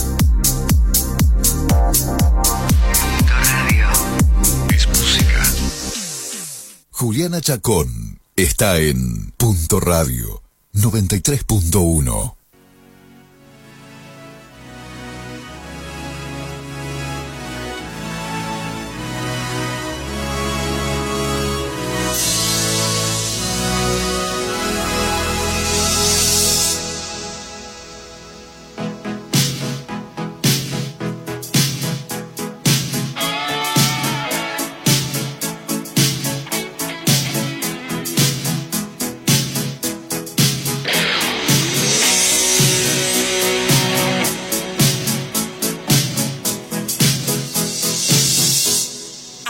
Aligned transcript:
Es 4.74 4.88
música. 4.90 5.42
Juliana 6.92 7.40
Chacón 7.40 8.20
está 8.36 8.78
en 8.78 9.32
Punto 9.38 9.80
Radio 9.80 10.41
93.1. 10.82 12.41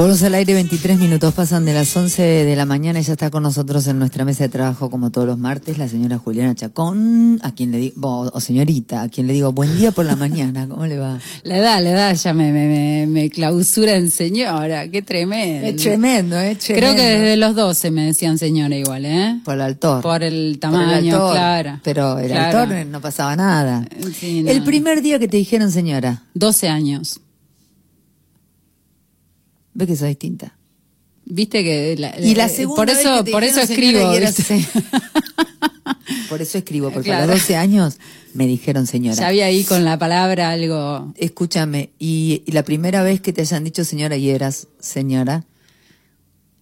Volvemos 0.00 0.22
al 0.22 0.34
aire, 0.34 0.54
23 0.54 0.98
minutos 0.98 1.34
pasan 1.34 1.66
de 1.66 1.74
las 1.74 1.94
11 1.94 2.22
de 2.22 2.56
la 2.56 2.64
mañana 2.64 3.00
y 3.00 3.02
ya 3.02 3.12
está 3.12 3.28
con 3.28 3.42
nosotros 3.42 3.86
en 3.86 3.98
nuestra 3.98 4.24
mesa 4.24 4.44
de 4.44 4.48
trabajo 4.48 4.88
como 4.88 5.10
todos 5.10 5.26
los 5.26 5.36
martes 5.36 5.76
la 5.76 5.88
señora 5.88 6.16
Juliana 6.16 6.54
Chacón, 6.54 7.38
a 7.42 7.54
quien 7.54 7.70
le 7.70 7.76
digo, 7.76 8.30
o 8.32 8.40
señorita, 8.40 9.02
a 9.02 9.10
quien 9.10 9.26
le 9.26 9.34
digo 9.34 9.52
buen 9.52 9.76
día 9.76 9.92
por 9.92 10.06
la 10.06 10.16
mañana, 10.16 10.66
¿cómo 10.66 10.86
le 10.86 10.96
va? 10.96 11.18
La 11.42 11.58
edad, 11.58 11.82
la 11.82 11.90
edad 11.90 12.14
ya 12.14 12.32
me, 12.32 12.50
me, 12.50 13.06
me, 13.08 13.28
clausura 13.28 13.94
en 13.96 14.10
señora, 14.10 14.88
qué 14.88 15.02
tremendo. 15.02 15.66
Es 15.66 15.76
tremendo, 15.76 16.38
es 16.38 16.58
tremendo. 16.60 16.94
Creo 16.94 16.96
que 16.96 17.18
desde 17.18 17.36
los 17.36 17.54
12 17.54 17.90
me 17.90 18.06
decían 18.06 18.38
señora 18.38 18.74
igual, 18.74 19.04
¿eh? 19.04 19.38
Por 19.44 19.56
el 19.56 19.60
altor. 19.60 20.00
Por 20.00 20.22
el 20.22 20.56
tamaño, 20.58 21.30
claro. 21.30 21.78
Pero 21.84 22.18
el 22.18 22.32
altor 22.32 22.86
no 22.86 23.02
pasaba 23.02 23.36
nada. 23.36 23.86
El 24.22 24.64
primer 24.64 25.02
día 25.02 25.18
que 25.18 25.28
te 25.28 25.36
dijeron 25.36 25.70
señora. 25.70 26.22
12 26.32 26.68
años. 26.70 27.20
Ve 29.80 29.86
que 29.86 29.96
sos 29.96 30.08
distinta. 30.08 30.54
Viste 31.24 31.64
que 31.64 31.96
y 32.22 32.34
la 32.34 32.48
segunda 32.50 32.76
por 32.76 32.90
eso 32.90 33.24
por 33.24 33.44
eso 33.44 33.60
escribo 33.62 34.00
por 36.28 36.42
eso 36.42 36.58
escribo 36.58 36.90
porque 36.90 37.12
a 37.12 37.24
los 37.24 37.38
12 37.38 37.56
años 37.56 37.98
me 38.34 38.46
dijeron 38.46 38.86
señora 38.86 39.16
ya 39.16 39.28
había 39.28 39.46
ahí 39.46 39.64
con 39.64 39.84
la 39.84 39.98
palabra 39.98 40.50
algo 40.50 41.12
escúchame 41.16 41.90
y, 41.98 42.42
la 42.46 42.64
primera 42.64 43.02
vez 43.02 43.20
que 43.20 43.32
te 43.32 43.42
hayan 43.42 43.64
dicho 43.64 43.84
señora 43.84 44.16
y 44.16 44.28
eras 44.30 44.66
señora 44.80 45.44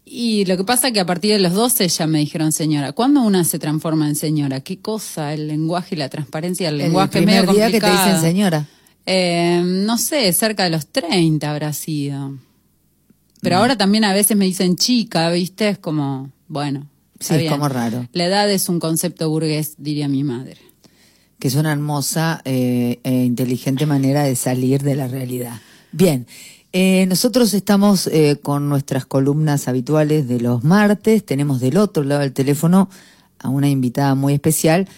y 0.05 0.45
lo 0.45 0.57
que 0.57 0.65
pasa 0.65 0.89
es 0.89 0.93
que 0.93 1.01
a 1.01 1.07
partir 1.07 1.33
de 1.33 1.39
los 1.39 1.55
12 1.55 1.89
ya 1.89 2.07
me 2.07 2.19
dijeron 2.19 2.51
señora. 2.51 2.93
¿Cuándo 2.93 3.21
una 3.21 3.45
se 3.45 3.59
transforma 3.59 4.09
en 4.09 4.17
señora? 4.17 4.61
¿Qué 4.61 4.79
cosa? 4.79 5.35
El 5.35 5.49
lenguaje 5.49 5.97
y 5.97 5.99
la 5.99 6.09
transparencia 6.09 6.69
del 6.69 6.79
lenguaje. 6.79 7.19
El 7.19 7.25
primer 7.27 7.47
medio 7.47 7.53
día 7.53 7.71
que 7.71 7.79
te 7.79 7.91
dicen 7.91 8.19
señora. 8.19 8.67
Eh, 9.05 9.61
no 9.63 9.99
sé, 9.99 10.33
cerca 10.33 10.65
de 10.65 10.71
los 10.71 10.87
30 10.87 11.51
habrá 11.51 11.75
sido. 11.75 12.39
Pero 13.41 13.57
mm. 13.57 13.59
ahora 13.59 13.77
también 13.77 14.05
a 14.05 14.13
veces 14.13 14.37
me 14.37 14.45
dicen 14.45 14.77
chica, 14.77 15.31
¿viste? 15.31 15.69
Es 15.69 15.79
como, 15.79 16.31
bueno. 16.49 16.89
Sí, 17.21 17.35
es 17.35 17.51
como 17.51 17.69
raro. 17.69 18.07
La 18.13 18.27
edad 18.27 18.51
es 18.51 18.69
un 18.69 18.79
concepto 18.79 19.29
burgués, 19.29 19.75
diría 19.79 20.09
mi 20.09 20.25
madre. 20.25 20.57
Que 21.39 21.49
es 21.49 21.55
una 21.55 21.73
hermosa 21.73 22.41
eh, 22.45 23.01
e 23.03 23.25
inteligente 23.25 23.87
manera 23.87 24.25
de 24.25 24.37
salir 24.37 24.83
de 24.83 24.95
la 24.95 25.09
realidad. 25.09 25.61
Bien, 25.93 26.27
eh, 26.73 27.07
nosotros 27.07 27.55
estamos 27.55 28.09
eh, 28.09 28.39
con 28.43 28.69
nuestras 28.69 29.07
columnas 29.07 29.69
habituales 29.69 30.29
de 30.29 30.41
los 30.41 30.65
martes. 30.65 31.25
Tenemos 31.25 31.61
del 31.61 31.77
otro 31.77 32.05
lado 32.05 32.21
del 32.21 32.33
teléfono 32.33 32.89
a 33.39 33.49
una 33.49 33.69
invitada 33.69 34.15
muy 34.15 34.35
especial 34.35 34.89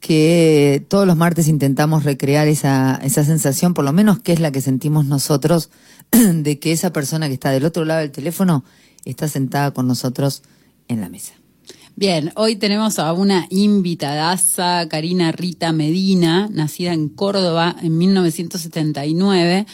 que 0.00 0.84
todos 0.88 1.06
los 1.06 1.16
martes 1.16 1.48
intentamos 1.48 2.04
recrear 2.04 2.48
esa, 2.48 3.00
esa 3.02 3.24
sensación, 3.24 3.74
por 3.74 3.84
lo 3.84 3.92
menos 3.92 4.20
que 4.20 4.32
es 4.32 4.40
la 4.40 4.52
que 4.52 4.60
sentimos 4.60 5.06
nosotros 5.06 5.70
de 6.10 6.58
que 6.58 6.72
esa 6.72 6.92
persona 6.92 7.28
que 7.28 7.34
está 7.34 7.50
del 7.50 7.64
otro 7.64 7.84
lado 7.84 8.00
del 8.00 8.12
teléfono 8.12 8.64
está 9.04 9.28
sentada 9.28 9.72
con 9.72 9.86
nosotros 9.86 10.42
en 10.88 11.00
la 11.00 11.08
mesa. 11.08 11.34
Bien, 11.98 12.30
hoy 12.36 12.56
tenemos 12.56 12.98
a 12.98 13.14
una 13.14 13.46
invitadaza, 13.48 14.86
Karina 14.88 15.32
Rita 15.32 15.72
Medina, 15.72 16.46
nacida 16.52 16.92
en 16.92 17.08
Córdoba 17.08 17.74
en 17.80 17.96
1979 17.96 19.66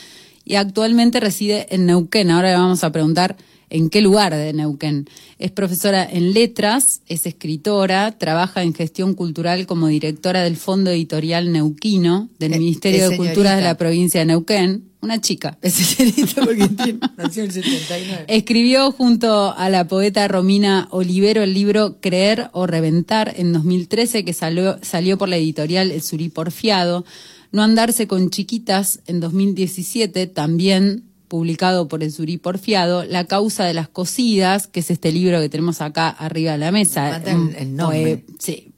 y 0.44 0.54
actualmente 0.54 1.18
reside 1.18 1.74
en 1.74 1.86
Neuquén. 1.86 2.30
Ahora 2.30 2.50
le 2.50 2.56
vamos 2.56 2.84
a 2.84 2.92
preguntar 2.92 3.36
en 3.72 3.88
qué 3.88 4.02
lugar 4.02 4.34
de 4.34 4.52
Neuquén. 4.52 5.08
Es 5.38 5.50
profesora 5.50 6.06
en 6.08 6.34
letras, 6.34 7.00
es 7.08 7.24
escritora, 7.26 8.12
trabaja 8.12 8.62
en 8.62 8.74
gestión 8.74 9.14
cultural 9.14 9.66
como 9.66 9.88
directora 9.88 10.42
del 10.42 10.56
Fondo 10.56 10.90
Editorial 10.90 11.50
Neuquino 11.50 12.28
del 12.38 12.52
eh, 12.52 12.58
Ministerio 12.58 13.08
de 13.08 13.16
Cultura 13.16 13.56
de 13.56 13.62
la 13.62 13.76
provincia 13.76 14.20
de 14.20 14.26
Neuquén. 14.26 14.84
Una 15.00 15.20
chica. 15.20 15.58
Es 15.62 15.72
señorita 15.72 16.44
porque 16.44 16.68
nació 17.16 17.44
en 17.44 17.48
el 17.48 17.54
79. 17.54 18.24
Escribió 18.28 18.92
junto 18.92 19.54
a 19.56 19.70
la 19.70 19.88
poeta 19.88 20.28
Romina 20.28 20.86
Olivero 20.90 21.42
el 21.42 21.54
libro 21.54 21.96
Creer 22.00 22.50
o 22.52 22.66
Reventar 22.66 23.32
en 23.36 23.54
2013 23.54 24.22
que 24.24 24.34
salió, 24.34 24.78
salió 24.82 25.16
por 25.16 25.30
la 25.30 25.38
editorial 25.38 25.90
El 25.90 26.02
Surí 26.02 26.28
Porfiado. 26.28 27.06
No 27.52 27.62
andarse 27.62 28.06
con 28.06 28.30
chiquitas 28.30 29.00
en 29.06 29.20
2017 29.20 30.26
también 30.26 31.04
publicado 31.32 31.88
por 31.88 32.02
el 32.02 32.12
Surí 32.12 32.36
Porfiado, 32.36 33.06
La 33.06 33.24
causa 33.24 33.64
de 33.64 33.72
las 33.72 33.88
cocidas, 33.88 34.66
que 34.66 34.80
es 34.80 34.90
este 34.90 35.12
libro 35.12 35.40
que 35.40 35.48
tenemos 35.48 35.80
acá 35.80 36.10
arriba 36.10 36.52
de 36.52 36.58
la 36.58 36.70
mesa. 36.72 37.22
El, 37.24 37.74
nombre. 37.74 38.26
sí, 38.38 38.68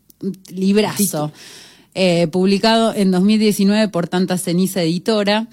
librazo. 0.50 1.32
Eh, 1.96 2.28
publicado 2.28 2.94
en 2.94 3.10
2019 3.10 3.88
por 3.88 4.06
Tanta 4.06 4.38
Ceniza 4.38 4.82
Editora. 4.82 5.48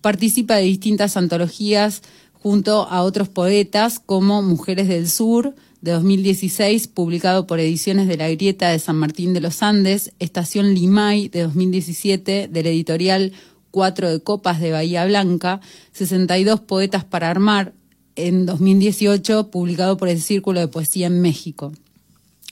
Participa 0.00 0.56
de 0.56 0.62
distintas 0.62 1.16
antologías 1.16 2.02
junto 2.32 2.82
a 2.82 3.04
otros 3.04 3.28
poetas 3.28 4.00
como 4.00 4.42
Mujeres 4.42 4.88
del 4.88 5.08
Sur, 5.08 5.54
de 5.82 5.92
2016, 5.92 6.88
publicado 6.88 7.46
por 7.46 7.60
Ediciones 7.60 8.08
de 8.08 8.16
la 8.16 8.28
Grieta 8.28 8.70
de 8.70 8.80
San 8.80 8.96
Martín 8.96 9.34
de 9.34 9.40
los 9.40 9.62
Andes, 9.62 10.14
Estación 10.18 10.74
Limay 10.74 11.28
de 11.28 11.42
2017, 11.42 12.48
del 12.48 12.66
editorial 12.66 13.34
cuatro 13.70 14.10
de 14.10 14.20
copas 14.20 14.60
de 14.60 14.72
Bahía 14.72 15.04
Blanca, 15.06 15.60
62 15.92 16.60
poetas 16.60 17.04
para 17.04 17.30
armar, 17.30 17.72
en 18.16 18.44
2018, 18.44 19.50
publicado 19.50 19.96
por 19.96 20.08
el 20.08 20.20
Círculo 20.20 20.60
de 20.60 20.68
Poesía 20.68 21.06
en 21.06 21.20
México. 21.20 21.72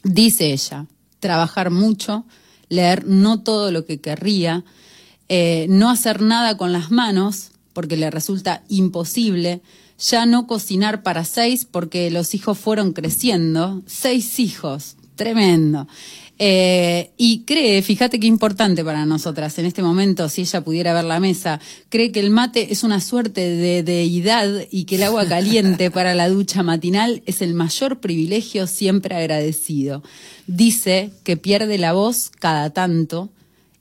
Dice 0.03 0.53
ella, 0.53 0.87
trabajar 1.21 1.71
mucho, 1.71 2.25
leer 2.69 3.07
no 3.07 3.43
todo 3.43 3.71
lo 3.71 3.85
que 3.85 4.01
querría, 4.01 4.65
eh, 5.29 5.67
no 5.69 5.91
hacer 5.91 6.23
nada 6.23 6.57
con 6.57 6.73
las 6.73 6.91
manos, 6.91 7.51
porque 7.73 7.97
le 7.97 8.11
resulta 8.11 8.63
imposible, 8.69 9.61
ya 9.99 10.27
no 10.27 10.47
cocinar 10.47 11.03
para 11.03 11.25
seis 11.25 11.67
porque 11.71 12.11
los 12.11 12.35
hijos 12.35 12.59
fueron 12.59 12.93
creciendo, 12.93 13.83
seis 13.87 14.39
hijos, 14.39 14.97
tremendo. 15.17 15.89
Eh, 16.41 17.11
y 17.17 17.45
cree, 17.45 17.83
fíjate 17.83 18.21
qué 18.21 18.29
importante 18.29 18.85
para 18.85 19.05
nosotras 19.07 19.59
en 19.59 19.67
este 19.67 19.83
momento, 19.83 20.29
si 20.29 20.43
ella 20.43 20.61
pudiera 20.61 20.95
ver 20.95 21.05
la 21.05 21.19
mesa, 21.19 21.59
cree 21.89 22.13
que 22.13 22.21
el 22.21 22.31
mate 22.31 22.73
es 22.73 22.85
una 22.85 23.01
suerte 23.01 23.41
de 23.41 23.83
deidad 23.83 24.49
y 24.71 24.85
que 24.85 24.97
el 24.97 25.03
agua 25.03 25.27
caliente 25.29 25.91
para 25.91 26.15
la 26.15 26.29
ducha 26.29 26.63
matinal 26.63 27.23
es 27.27 27.43
el 27.43 27.55
mayor 27.55 27.99
privilegio 27.99 28.69
siempre 28.69 29.17
agradecido. 29.17 30.05
Dice 30.47 31.11
que 31.25 31.37
pierde 31.37 31.77
la 31.77 31.93
voz 31.93 32.31
cada 32.39 32.71
tanto 32.71 33.31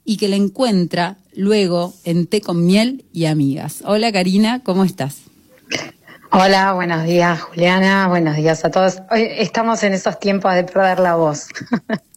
y 0.04 0.16
que 0.16 0.26
la 0.26 0.36
encuentra 0.36 1.18
luego 1.34 1.94
en 2.04 2.26
té 2.26 2.40
con 2.40 2.66
miel 2.66 3.04
y 3.12 3.26
amigas. 3.26 3.82
Hola 3.84 4.10
Karina, 4.10 4.62
¿cómo 4.64 4.82
estás? 4.82 5.18
Hola, 6.32 6.72
buenos 6.72 7.04
días 7.04 7.40
Juliana, 7.40 8.08
buenos 8.08 8.36
días 8.36 8.64
a 8.64 8.70
todos. 8.72 8.98
Hoy 9.12 9.28
estamos 9.30 9.82
en 9.84 9.92
esos 9.92 10.18
tiempos 10.18 10.54
de 10.54 10.64
perder 10.64 10.98
la 10.98 11.14
voz. 11.14 11.46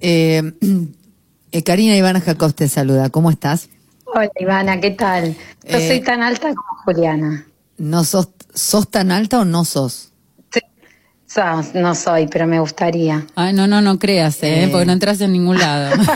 Eh, 0.00 0.52
eh, 1.52 1.62
Karina 1.62 1.96
Ivana 1.96 2.20
Jacos 2.20 2.54
te 2.54 2.68
saluda. 2.68 3.10
¿Cómo 3.10 3.30
estás? 3.30 3.68
Hola 4.04 4.30
Ivana, 4.40 4.80
¿qué 4.80 4.90
tal? 4.90 5.36
Yo 5.68 5.78
soy 5.78 6.00
tan 6.00 6.22
alta 6.22 6.48
como 6.48 6.82
Juliana. 6.84 7.46
¿No 7.78 8.04
sos, 8.04 8.30
sos 8.52 8.90
tan 8.90 9.12
alta 9.12 9.40
o 9.40 9.44
no 9.44 9.64
sos? 9.64 10.10
no 11.74 11.94
soy, 11.94 12.26
pero 12.26 12.46
me 12.46 12.58
gustaría. 12.58 13.24
Ay, 13.36 13.52
no, 13.52 13.66
no, 13.66 13.80
no 13.80 13.98
creas, 13.98 14.42
¿eh? 14.42 14.68
porque 14.70 14.86
no 14.86 14.92
entras 14.92 15.20
en 15.20 15.32
ningún 15.32 15.58
lado. 15.58 15.96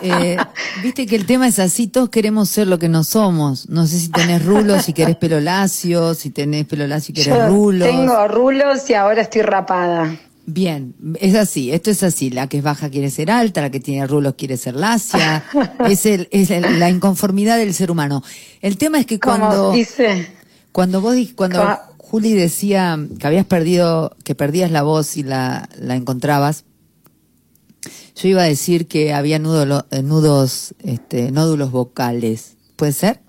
Eh, 0.00 0.36
viste 0.80 1.06
que 1.06 1.16
el 1.16 1.26
tema 1.26 1.48
es 1.48 1.58
así, 1.58 1.88
todos 1.88 2.08
queremos 2.08 2.48
ser 2.48 2.68
lo 2.68 2.78
que 2.78 2.88
no 2.88 3.02
somos. 3.02 3.68
No 3.68 3.84
sé 3.84 3.98
si 3.98 4.08
tenés 4.10 4.44
rulos, 4.44 4.84
si 4.84 4.92
querés 4.92 5.16
pelo 5.16 5.40
lacio, 5.40 6.14
si 6.14 6.30
tenés 6.30 6.66
pelo 6.66 6.86
lacio 6.86 7.12
y 7.12 7.14
querés 7.16 7.48
rulos. 7.48 7.88
Tengo 7.88 8.28
rulos 8.28 8.88
y 8.88 8.94
ahora 8.94 9.22
estoy 9.22 9.42
rapada. 9.42 10.14
Bien, 10.50 10.94
es 11.20 11.34
así, 11.34 11.72
esto 11.72 11.90
es 11.90 12.02
así, 12.02 12.30
la 12.30 12.46
que 12.46 12.56
es 12.56 12.62
baja 12.62 12.88
quiere 12.88 13.10
ser 13.10 13.30
alta, 13.30 13.60
la 13.60 13.70
que 13.70 13.80
tiene 13.80 14.06
rulos 14.06 14.32
quiere 14.34 14.56
ser 14.56 14.76
lacia, 14.76 15.44
es, 15.90 16.06
el, 16.06 16.26
es 16.30 16.48
la 16.48 16.88
inconformidad 16.88 17.58
del 17.58 17.74
ser 17.74 17.90
humano. 17.90 18.22
El 18.62 18.78
tema 18.78 18.98
es 18.98 19.04
que 19.04 19.20
cuando... 19.20 19.72
dice? 19.72 20.26
Cuando 20.72 21.02
vos, 21.02 21.16
cuando, 21.34 21.62
Juli 21.98 22.32
decía 22.32 22.98
que 23.18 23.26
habías 23.26 23.44
perdido, 23.44 24.16
que 24.24 24.34
perdías 24.34 24.70
la 24.70 24.82
voz 24.82 25.18
y 25.18 25.22
la, 25.22 25.68
la 25.78 25.96
encontrabas. 25.96 26.64
Yo 28.16 28.28
iba 28.28 28.40
a 28.40 28.46
decir 28.46 28.86
que 28.86 29.12
había 29.12 29.36
eh, 29.36 30.02
nudos, 30.02 30.74
este, 30.82 31.30
nódulos 31.30 31.70
vocales. 31.72 32.56
¿Puede 32.76 32.92
ser? 32.92 33.20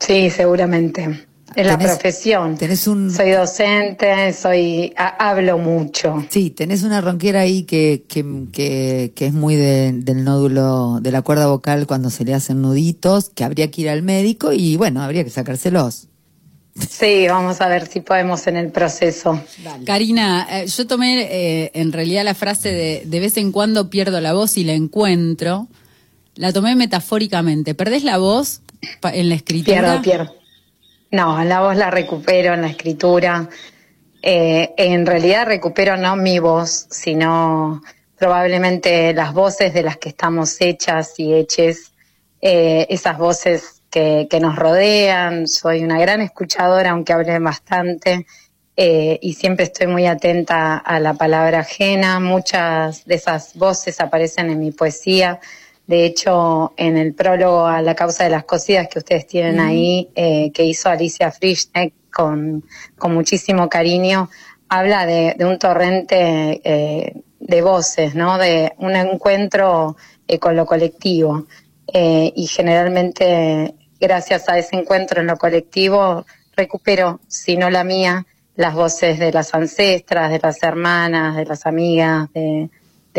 Sí, 0.00 0.28
seguramente. 0.30 1.24
Es 1.56 1.66
la 1.66 1.78
profesión. 1.78 2.58
Tenés 2.58 2.86
un... 2.86 3.10
Soy 3.10 3.30
docente, 3.30 4.32
soy 4.34 4.92
hablo 4.96 5.56
mucho. 5.56 6.24
Sí, 6.28 6.50
tenés 6.50 6.82
una 6.82 7.00
ronquera 7.00 7.40
ahí 7.40 7.62
que, 7.62 8.04
que, 8.06 9.10
que, 9.14 9.26
es 9.26 9.32
muy 9.32 9.56
del 9.56 10.22
nódulo 10.22 11.00
de 11.00 11.10
la 11.10 11.22
cuerda 11.22 11.46
vocal 11.46 11.86
cuando 11.86 12.10
se 12.10 12.24
le 12.24 12.34
hacen 12.34 12.60
nuditos, 12.60 13.30
que 13.30 13.42
habría 13.42 13.70
que 13.70 13.82
ir 13.82 13.88
al 13.88 14.02
médico 14.02 14.52
y 14.52 14.76
bueno, 14.76 15.02
habría 15.02 15.24
que 15.24 15.30
sacárselos. 15.30 16.08
Sí, 16.78 17.26
vamos 17.26 17.62
a 17.62 17.68
ver 17.68 17.86
si 17.86 18.00
podemos 18.00 18.46
en 18.46 18.56
el 18.58 18.70
proceso. 18.70 19.40
Karina, 19.86 20.46
eh, 20.50 20.66
yo 20.66 20.86
tomé 20.86 21.22
eh, 21.22 21.70
en 21.72 21.90
realidad 21.90 22.22
la 22.22 22.34
frase 22.34 22.70
de 22.70 23.02
de 23.06 23.20
vez 23.20 23.38
en 23.38 23.50
cuando 23.50 23.88
pierdo 23.88 24.20
la 24.20 24.34
voz 24.34 24.58
y 24.58 24.64
la 24.64 24.74
encuentro. 24.74 25.68
La 26.34 26.52
tomé 26.52 26.76
metafóricamente. 26.76 27.74
¿Perdés 27.74 28.04
la 28.04 28.18
voz 28.18 28.60
en 29.02 29.30
la 29.30 29.36
escritura? 29.36 30.02
Pierdo, 30.02 30.02
pierdo. 30.02 30.45
No, 31.10 31.42
la 31.44 31.60
voz 31.60 31.76
la 31.76 31.90
recupero 31.90 32.54
en 32.54 32.62
la 32.62 32.68
escritura. 32.68 33.48
Eh, 34.22 34.74
en 34.76 35.06
realidad 35.06 35.46
recupero 35.46 35.96
no 35.96 36.16
mi 36.16 36.38
voz, 36.38 36.86
sino 36.90 37.82
probablemente 38.18 39.12
las 39.12 39.32
voces 39.32 39.72
de 39.72 39.82
las 39.82 39.98
que 39.98 40.08
estamos 40.08 40.60
hechas 40.60 41.14
y 41.18 41.34
heches. 41.34 41.92
esas 42.40 43.18
voces 43.18 43.76
que, 44.28 44.38
nos 44.40 44.56
rodean. 44.56 45.48
Soy 45.48 45.82
una 45.82 45.98
gran 45.98 46.20
escuchadora, 46.20 46.90
aunque 46.90 47.12
hable 47.12 47.38
bastante, 47.38 48.26
eh, 48.76 49.18
y 49.22 49.34
siempre 49.34 49.64
estoy 49.64 49.86
muy 49.86 50.06
atenta 50.06 50.76
a 50.76 51.00
la 51.00 51.14
palabra 51.14 51.60
ajena. 51.60 52.20
Muchas 52.20 53.04
de 53.06 53.14
esas 53.14 53.54
voces 53.54 54.00
aparecen 54.00 54.50
en 54.50 54.60
mi 54.60 54.70
poesía. 54.70 55.40
De 55.86 56.04
hecho, 56.04 56.72
en 56.76 56.96
el 56.96 57.14
prólogo 57.14 57.66
a 57.66 57.80
La 57.82 57.94
causa 57.94 58.24
de 58.24 58.30
las 58.30 58.44
cosidas 58.44 58.88
que 58.88 58.98
ustedes 58.98 59.26
tienen 59.26 59.60
ahí, 59.60 60.10
eh, 60.14 60.50
que 60.52 60.64
hizo 60.64 60.88
Alicia 60.88 61.30
Frischneck 61.30 61.92
con, 62.12 62.64
con 62.98 63.14
muchísimo 63.14 63.68
cariño, 63.68 64.28
habla 64.68 65.06
de, 65.06 65.36
un 65.40 65.58
torrente 65.58 66.60
eh, 66.64 67.22
de 67.38 67.62
voces, 67.62 68.14
¿no? 68.14 68.38
De 68.38 68.72
un 68.78 68.96
encuentro 68.96 69.96
con 70.40 70.56
lo 70.56 70.66
colectivo. 70.66 71.46
y 71.94 72.46
generalmente 72.48 73.74
gracias 74.00 74.48
a 74.48 74.58
ese 74.58 74.76
encuentro 74.76 75.20
en 75.20 75.28
lo 75.28 75.36
colectivo, 75.36 76.26
recupero, 76.56 77.20
si 77.28 77.56
no 77.56 77.70
la 77.70 77.84
mía, 77.84 78.26
las 78.56 78.74
voces 78.74 79.18
de 79.18 79.32
las 79.32 79.54
ancestras, 79.54 80.30
de 80.30 80.40
las 80.40 80.62
hermanas, 80.62 81.36
de 81.36 81.44
las 81.44 81.66
amigas, 81.66 82.32
de, 82.32 82.70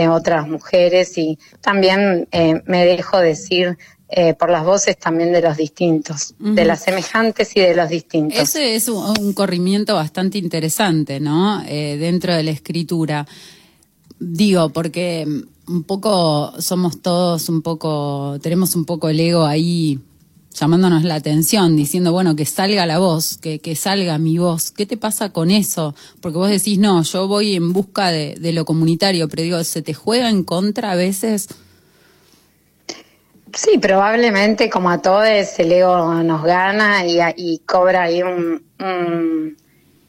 otras 0.08 0.48
mujeres 0.48 1.18
y 1.18 1.40
también 1.62 2.28
eh, 2.32 2.62
me 2.66 2.86
dejo 2.86 3.18
decir 3.18 3.78
eh, 4.10 4.34
por 4.36 4.50
las 4.50 4.64
voces 4.64 4.98
también 4.98 5.34
de 5.34 5.42
los 5.42 5.58
distintos, 5.58 6.34
de 6.40 6.64
las 6.64 6.82
semejantes 6.84 7.56
y 7.58 7.60
de 7.60 7.76
los 7.76 7.90
distintos. 7.90 8.40
Ese 8.40 8.76
es 8.76 8.88
un, 8.88 9.34
corrimiento 9.34 9.96
bastante 9.96 10.38
interesante, 10.38 11.20
¿no? 11.20 11.62
Eh, 11.68 11.98
dentro 11.98 12.34
de 12.34 12.44
la 12.44 12.52
escritura. 12.52 13.28
Digo, 14.20 14.70
porque 14.70 15.28
un 15.68 15.84
poco 15.84 16.54
somos 16.62 17.02
todos 17.02 17.50
un 17.50 17.62
poco, 17.62 18.38
tenemos 18.42 18.76
un 18.76 18.86
poco 18.86 19.10
el 19.10 19.20
ego 19.20 19.46
ahí 19.46 20.00
llamándonos 20.59 21.04
la 21.04 21.15
atención, 21.15 21.75
diciendo, 21.75 22.12
bueno, 22.12 22.36
que 22.36 22.45
salga 22.45 22.86
la 22.86 23.00
voz, 23.00 23.38
que, 23.38 23.59
que 23.59 23.75
salga 23.75 24.18
mi 24.18 24.38
voz. 24.38 24.71
¿Qué 24.71 24.86
te 24.86 24.98
pasa 24.98 25.31
con 25.31 25.51
eso? 25.51 25.95
Porque 26.21 26.38
vos 26.38 26.50
decís, 26.50 26.80
no, 26.80 27.04
yo 27.04 27.27
voy 27.27 27.56
en 27.56 27.74
busca 27.74 28.12
de, 28.12 28.36
de 28.39 28.54
lo 28.54 28.65
comunitario, 28.65 29.27
pero 29.27 29.44
digo, 29.44 29.63
¿se 29.63 29.81
te 29.81 29.94
juega 29.94 30.30
en 30.30 30.44
contra 30.44 30.92
a 30.92 30.95
veces? 30.95 31.48
Sí, 33.54 33.77
probablemente 33.80 34.69
como 34.69 34.89
a 34.89 35.01
todos 35.01 35.25
el 35.57 35.71
ego 35.71 36.13
nos 36.24 36.44
gana 36.44 37.06
y, 37.06 37.18
y 37.38 37.60
cobra 37.60 38.03
ahí 38.03 38.21
un, 38.21 38.63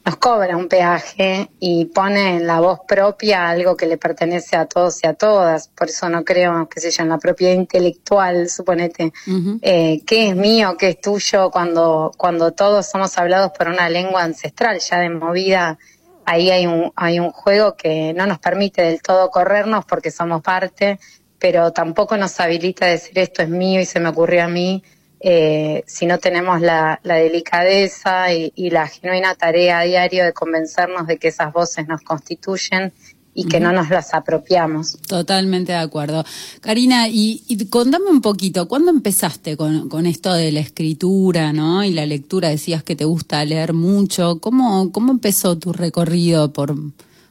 nos 0.08 0.16
cobra 0.16 0.56
un 0.56 0.68
peaje 0.68 1.50
y 1.60 1.84
pone 1.84 2.36
en 2.36 2.46
la 2.46 2.60
voz 2.60 2.80
propia 2.88 3.50
algo 3.50 3.76
que 3.76 3.84
le 3.84 3.98
pertenece 3.98 4.56
a 4.56 4.64
todos 4.64 5.04
y 5.04 5.06
a 5.06 5.12
todas. 5.12 5.68
Por 5.68 5.90
eso 5.90 6.08
no 6.08 6.24
creo, 6.24 6.66
que 6.66 6.80
se 6.80 6.90
llama 6.90 7.16
la 7.16 7.18
propiedad 7.18 7.52
intelectual, 7.52 8.48
suponete, 8.48 9.12
eh, 9.60 10.00
qué 10.06 10.30
es 10.30 10.34
mío, 10.34 10.76
qué 10.78 10.88
es 10.88 11.00
tuyo, 11.02 11.50
cuando, 11.50 12.10
cuando 12.16 12.52
todos 12.52 12.86
somos 12.86 13.18
hablados 13.18 13.52
por 13.52 13.68
una 13.68 13.90
lengua 13.90 14.22
ancestral, 14.22 14.78
ya 14.78 14.98
de 14.98 15.10
movida, 15.10 15.78
ahí 16.24 16.50
hay 16.50 16.66
un, 16.66 16.90
hay 16.96 17.20
un 17.20 17.30
juego 17.30 17.76
que 17.76 18.14
no 18.14 18.26
nos 18.26 18.38
permite 18.38 18.80
del 18.80 19.02
todo 19.02 19.30
corrernos 19.30 19.84
porque 19.84 20.10
somos 20.10 20.40
parte, 20.40 20.98
pero 21.38 21.70
tampoco 21.74 22.16
nos 22.16 22.40
habilita 22.40 22.86
a 22.86 22.88
decir 22.88 23.18
esto 23.18 23.42
es 23.42 23.50
mío 23.50 23.78
y 23.82 23.84
se 23.84 24.00
me 24.00 24.08
ocurrió 24.08 24.44
a 24.44 24.48
mí 24.48 24.82
eh, 25.20 25.82
si 25.86 26.06
no 26.06 26.18
tenemos 26.18 26.60
la, 26.60 27.00
delicadeza 27.02 28.32
y, 28.32 28.70
la 28.70 28.86
genuina 28.86 29.34
tarea 29.34 29.80
a 29.80 29.84
diario 29.84 30.24
de 30.24 30.32
convencernos 30.32 31.06
de 31.06 31.18
que 31.18 31.28
esas 31.28 31.52
voces 31.52 31.88
nos 31.88 32.02
constituyen 32.02 32.92
y 33.34 33.44
que 33.44 33.60
no 33.60 33.72
nos 33.72 33.88
las 33.88 34.14
apropiamos. 34.14 34.98
Totalmente 35.06 35.72
de 35.72 35.78
acuerdo. 35.78 36.24
Karina, 36.60 37.06
y, 37.08 37.66
contame 37.70 38.10
un 38.10 38.20
poquito, 38.20 38.66
¿cuándo 38.68 38.90
empezaste 38.90 39.56
con, 39.56 40.06
esto 40.06 40.32
de 40.32 40.50
la 40.52 40.60
escritura 40.60 41.52
¿no? 41.52 41.84
y 41.84 41.92
la 41.92 42.06
lectura? 42.06 42.48
Decías 42.48 42.82
que 42.82 42.96
te 42.96 43.04
gusta 43.04 43.44
leer 43.44 43.74
mucho. 43.74 44.40
¿Cómo, 44.40 44.90
cómo 44.92 45.12
empezó 45.12 45.56
tu 45.58 45.72
recorrido 45.72 46.52
por, 46.52 46.74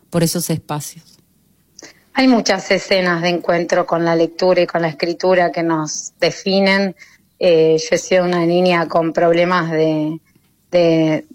por 0.10 0.24
esos 0.24 0.50
espacios? 0.50 1.18
Hay 2.14 2.28
muchas 2.28 2.72
escenas 2.72 3.22
de 3.22 3.30
encuentro 3.30 3.86
con 3.86 4.04
la 4.04 4.16
lectura 4.16 4.62
y 4.62 4.68
con 4.68 4.82
la 4.82 4.88
escritura 4.88 5.52
que 5.52 5.62
nos 5.62 6.14
definen 6.20 6.96
eh, 7.40 7.78
yo 7.78 7.96
he 7.96 7.98
sido 7.98 8.26
una 8.26 8.46
niña 8.46 8.88
con 8.88 9.14
problemas 9.14 9.72
de, 9.72 10.20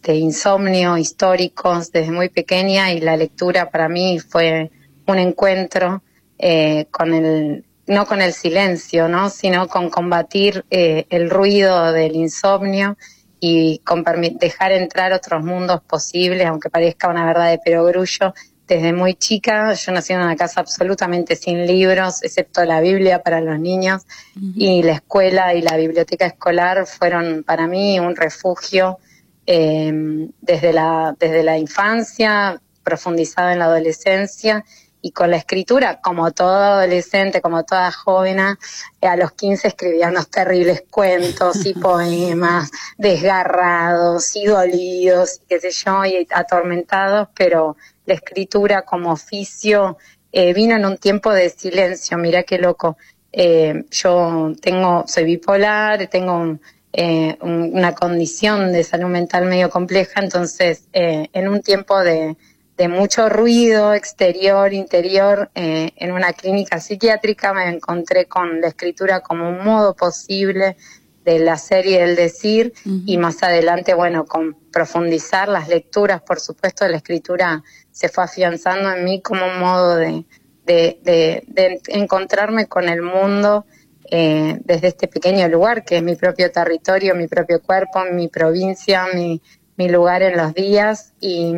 insomnio 0.06 0.98
históricos 0.98 1.90
desde 1.90 2.12
muy 2.12 2.28
pequeña 2.28 2.92
y 2.92 3.00
la 3.00 3.16
lectura 3.16 3.70
para 3.70 3.88
mí 3.88 4.18
fue 4.18 4.70
un 5.06 5.18
encuentro 5.18 6.02
eh, 6.38 6.86
con 6.90 7.14
el 7.14 7.64
no 7.86 8.06
con 8.06 8.22
el 8.22 8.32
silencio, 8.32 9.08
¿no? 9.08 9.28
sino 9.28 9.68
con 9.68 9.90
combatir 9.90 10.64
eh, 10.70 11.06
el 11.10 11.30
ruido 11.30 11.92
del 11.92 12.14
insomnio 12.14 12.96
y 13.40 13.78
con 13.78 14.04
dejar 14.38 14.70
entrar 14.70 15.12
otros 15.12 15.42
mundos 15.44 15.82
posibles, 15.82 16.46
aunque 16.46 16.70
parezca 16.70 17.08
una 17.08 17.26
verdad 17.26 17.50
de 17.50 17.58
perogrullo, 17.58 18.34
desde 18.74 18.94
muy 18.94 19.14
chica. 19.14 19.74
Yo 19.74 19.92
nací 19.92 20.14
en 20.14 20.20
una 20.20 20.34
casa 20.34 20.60
absolutamente 20.60 21.36
sin 21.36 21.66
libros, 21.66 22.22
excepto 22.22 22.64
la 22.64 22.80
Biblia 22.80 23.22
para 23.22 23.40
los 23.40 23.58
niños, 23.58 24.06
y 24.54 24.82
la 24.82 24.92
escuela 24.92 25.54
y 25.54 25.60
la 25.60 25.76
biblioteca 25.76 26.24
escolar 26.24 26.86
fueron 26.86 27.44
para 27.44 27.66
mí 27.66 28.00
un 28.00 28.16
refugio 28.16 28.98
em, 29.44 30.30
desde, 30.40 30.72
la, 30.72 31.14
desde 31.18 31.42
la 31.42 31.58
infancia, 31.58 32.60
profundizado 32.82 33.50
en 33.50 33.58
la 33.58 33.66
adolescencia 33.66 34.64
y 35.02 35.10
con 35.10 35.30
la 35.30 35.36
escritura, 35.36 36.00
como 36.00 36.30
todo 36.30 36.56
adolescente, 36.56 37.42
como 37.42 37.64
toda 37.64 37.90
joven, 37.90 38.38
a 38.38 39.16
los 39.16 39.32
15 39.32 39.68
escribía 39.68 40.08
unos 40.08 40.30
terribles 40.30 40.84
cuentos 40.88 41.66
y 41.66 41.74
poemas 41.88 42.70
desgarrados 42.96 44.34
y 44.36 44.44
dolidos, 44.44 45.40
qué 45.48 45.60
sé 45.60 45.72
yo, 45.72 46.04
y 46.04 46.26
atormentados, 46.30 47.28
pero 47.34 47.76
la 48.06 48.14
escritura 48.14 48.82
como 48.82 49.12
oficio 49.12 49.96
eh, 50.32 50.54
vino 50.54 50.76
en 50.76 50.84
un 50.86 50.96
tiempo 50.96 51.32
de 51.32 51.50
silencio, 51.50 52.16
mira 52.16 52.42
qué 52.42 52.58
loco. 52.58 52.96
Eh, 53.32 53.84
yo 53.90 54.52
tengo, 54.60 55.04
soy 55.06 55.24
bipolar, 55.24 56.06
tengo 56.08 56.58
eh, 56.92 57.36
una 57.40 57.94
condición 57.94 58.72
de 58.72 58.82
salud 58.84 59.08
mental 59.08 59.46
medio 59.46 59.70
compleja, 59.70 60.20
entonces 60.20 60.88
en 60.92 61.48
un 61.48 61.62
tiempo 61.62 61.98
de, 62.00 62.36
de, 62.76 62.88
mucho 62.88 63.30
ruido 63.30 63.94
exterior, 63.94 64.74
interior, 64.74 65.50
en 65.54 66.12
una 66.12 66.34
clínica 66.34 66.80
psiquiátrica 66.80 67.54
me 67.54 67.68
encontré 67.68 68.26
con 68.26 68.60
la 68.60 68.68
escritura 68.68 69.20
como 69.20 69.48
un 69.48 69.64
modo 69.64 69.94
posible 69.94 70.76
del 71.24 71.48
hacer 71.48 71.86
y 71.86 71.92
del 71.92 72.16
decir 72.16 72.72
y 72.84 73.16
más 73.16 73.42
adelante, 73.42 73.94
bueno, 73.94 74.26
con 74.26 74.56
profundizar 74.72 75.48
las 75.48 75.68
lecturas, 75.68 76.22
por 76.22 76.40
supuesto, 76.40 76.86
la 76.88 76.96
escritura 76.96 77.62
se 77.92 78.08
fue 78.08 78.24
afianzando 78.24 78.90
en 78.90 79.04
mí 79.04 79.20
como 79.22 79.44
un 79.46 79.60
modo 79.60 79.96
de, 79.96 80.24
de, 80.64 81.80
encontrarme 81.88 82.66
con 82.66 82.88
el 82.88 83.02
mundo 83.02 83.66
eh, 84.10 84.58
desde 84.64 84.88
este 84.88 85.08
pequeño 85.08 85.46
lugar 85.48 85.84
que 85.84 85.98
es 85.98 86.02
mi 86.02 86.16
propio 86.16 86.50
territorio, 86.50 87.14
mi 87.14 87.28
propio 87.28 87.60
cuerpo, 87.62 88.02
mi 88.10 88.28
provincia, 88.28 89.06
mi, 89.14 89.40
mi 89.76 89.88
lugar 89.88 90.22
en 90.22 90.36
los 90.36 90.54
días. 90.54 91.12
Y, 91.20 91.54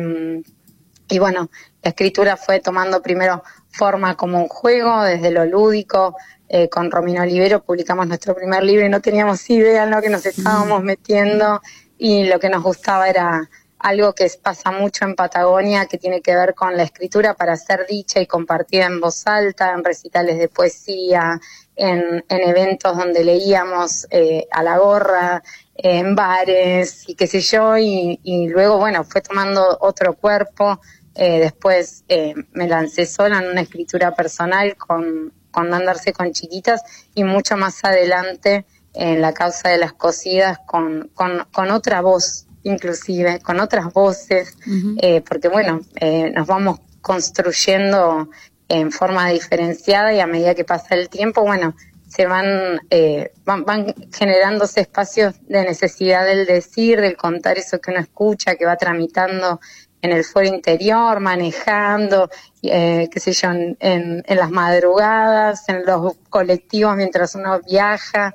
y 1.09 1.19
bueno, 1.19 1.49
la 1.81 1.89
escritura 1.89 2.37
fue 2.37 2.59
tomando 2.59 3.01
primero 3.01 3.43
forma 3.69 4.15
como 4.15 4.41
un 4.41 4.47
juego, 4.47 5.03
desde 5.03 5.31
lo 5.31 5.45
lúdico, 5.45 6.15
eh, 6.47 6.69
con 6.69 6.91
Romino 6.91 7.23
Olivero 7.23 7.63
publicamos 7.63 8.07
nuestro 8.07 8.35
primer 8.35 8.63
libro 8.63 8.85
y 8.85 8.89
no 8.89 9.01
teníamos 9.01 9.49
idea 9.49 9.83
en 9.83 9.91
lo 9.91 9.99
que 9.99 10.09
nos 10.09 10.25
estábamos 10.25 10.83
metiendo 10.83 11.59
y 11.97 12.25
lo 12.25 12.39
que 12.39 12.49
nos 12.49 12.61
gustaba 12.61 13.09
era 13.09 13.49
algo 13.87 14.13
que 14.13 14.29
pasa 14.41 14.71
mucho 14.71 15.05
en 15.05 15.15
Patagonia, 15.15 15.85
que 15.85 15.97
tiene 15.97 16.21
que 16.21 16.35
ver 16.35 16.53
con 16.55 16.75
la 16.75 16.83
escritura 16.83 17.33
para 17.33 17.55
ser 17.55 17.85
dicha 17.87 18.19
y 18.19 18.27
compartida 18.27 18.85
en 18.85 18.99
voz 18.99 19.25
alta, 19.27 19.73
en 19.73 19.83
recitales 19.83 20.37
de 20.39 20.47
poesía, 20.47 21.39
en, 21.75 22.23
eventos 22.29 22.97
donde 22.97 23.23
leíamos 23.23 24.07
eh, 24.09 24.47
a 24.51 24.63
la 24.63 24.77
gorra, 24.77 25.43
en 25.75 26.15
bares 26.15 27.07
y 27.07 27.15
qué 27.15 27.27
sé 27.27 27.41
yo, 27.41 27.77
y, 27.77 28.47
luego, 28.47 28.77
bueno, 28.77 29.03
fue 29.03 29.21
tomando 29.21 29.77
otro 29.81 30.13
cuerpo. 30.13 30.79
Eh, 31.13 31.39
después 31.39 32.03
me 32.51 32.67
lancé 32.67 33.05
sola 33.05 33.39
en 33.39 33.49
una 33.49 33.61
escritura 33.61 34.13
personal 34.13 34.75
con 34.75 35.31
con 35.55 35.73
andarse 35.73 36.11
con 36.11 36.33
chiquitas 36.33 36.83
y 37.13 37.23
mucho 37.23 37.55
más 37.55 37.85
adelante 37.85 38.65
en 38.93 39.21
la 39.21 39.33
causa 39.33 39.69
de 39.69 39.77
las 39.77 39.93
cocidas 39.93 40.59
con, 40.65 41.09
con, 41.13 41.71
otra 41.71 42.01
voz, 42.01 42.45
inclusive, 42.65 43.39
con 43.39 43.59
otras 43.59 43.93
voces, 43.93 44.57
eh, 44.97 45.21
porque 45.21 45.47
bueno, 45.47 45.81
eh, 45.95 46.31
nos 46.31 46.45
vamos 46.47 46.79
construyendo 47.01 48.29
en 48.67 48.91
forma 48.91 49.29
diferenciada 49.29 50.13
y 50.13 50.19
a 50.19 50.27
medida 50.27 50.55
que 50.55 50.65
pasa 50.65 50.95
el 50.95 51.07
tiempo, 51.07 51.43
bueno, 51.43 51.75
se 52.07 52.25
van, 52.25 52.79
eh, 52.89 53.33
van, 53.45 53.63
van, 53.65 53.93
generándose 54.11 54.81
espacios 54.81 55.35
de 55.47 55.63
necesidad 55.63 56.25
del 56.25 56.45
decir, 56.45 57.01
del 57.01 57.17
contar 57.17 57.57
eso 57.57 57.79
que 57.79 57.91
uno 57.91 57.99
escucha, 57.99 58.55
que 58.55 58.65
va 58.65 58.75
tramitando 58.77 59.59
en 60.01 60.11
el 60.11 60.23
foro 60.23 60.47
interior, 60.47 61.19
manejando, 61.19 62.29
eh, 62.61 63.09
qué 63.11 63.19
sé 63.19 63.33
yo, 63.33 63.49
en, 63.51 64.23
las 64.27 64.51
madrugadas, 64.51 65.67
en 65.69 65.85
los 65.85 66.15
colectivos 66.29 66.95
mientras 66.95 67.35
uno 67.35 67.59
viaja. 67.67 68.33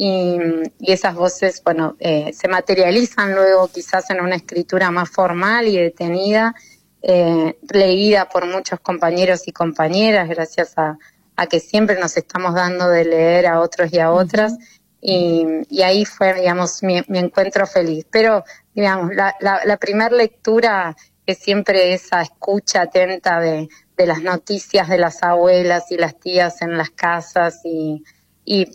Y, 0.00 0.38
esas 0.80 1.14
voces, 1.14 1.60
bueno, 1.64 1.96
eh, 1.98 2.32
se 2.32 2.46
materializan 2.48 3.34
luego 3.34 3.68
quizás 3.68 4.08
en 4.10 4.20
una 4.20 4.36
escritura 4.36 4.90
más 4.92 5.10
formal 5.10 5.66
y 5.66 5.76
detenida, 5.76 6.54
eh, 7.02 7.58
leída 7.72 8.28
por 8.28 8.46
muchos 8.46 8.78
compañeros 8.80 9.46
y 9.46 9.52
compañeras, 9.52 10.28
gracias 10.28 10.74
a, 10.76 10.96
que 11.50 11.60
siempre 11.60 11.98
nos 11.98 12.16
estamos 12.16 12.54
dando 12.54 12.88
de 12.88 13.04
leer 13.04 13.46
a 13.46 13.60
otros 13.60 13.92
y 13.92 13.98
a 13.98 14.12
otras. 14.12 14.56
Y, 15.00 15.66
ahí 15.82 16.04
fue, 16.04 16.32
digamos, 16.34 16.82
mi, 16.82 17.02
encuentro 17.08 17.66
feliz. 17.66 18.06
Pero, 18.10 18.44
digamos, 18.74 19.14
la, 19.14 19.34
la, 19.40 19.64
la 19.64 19.76
primera 19.76 20.14
lectura 20.14 20.96
que 21.28 21.34
siempre 21.34 21.92
esa 21.92 22.22
escucha 22.22 22.80
atenta 22.80 23.38
de, 23.38 23.68
las 23.98 24.22
noticias 24.22 24.88
de 24.88 24.96
las 24.96 25.22
abuelas 25.22 25.90
y 25.90 25.98
las 25.98 26.18
tías 26.18 26.62
en 26.62 26.78
las 26.78 26.88
casas 26.88 27.60
y, 27.64 28.02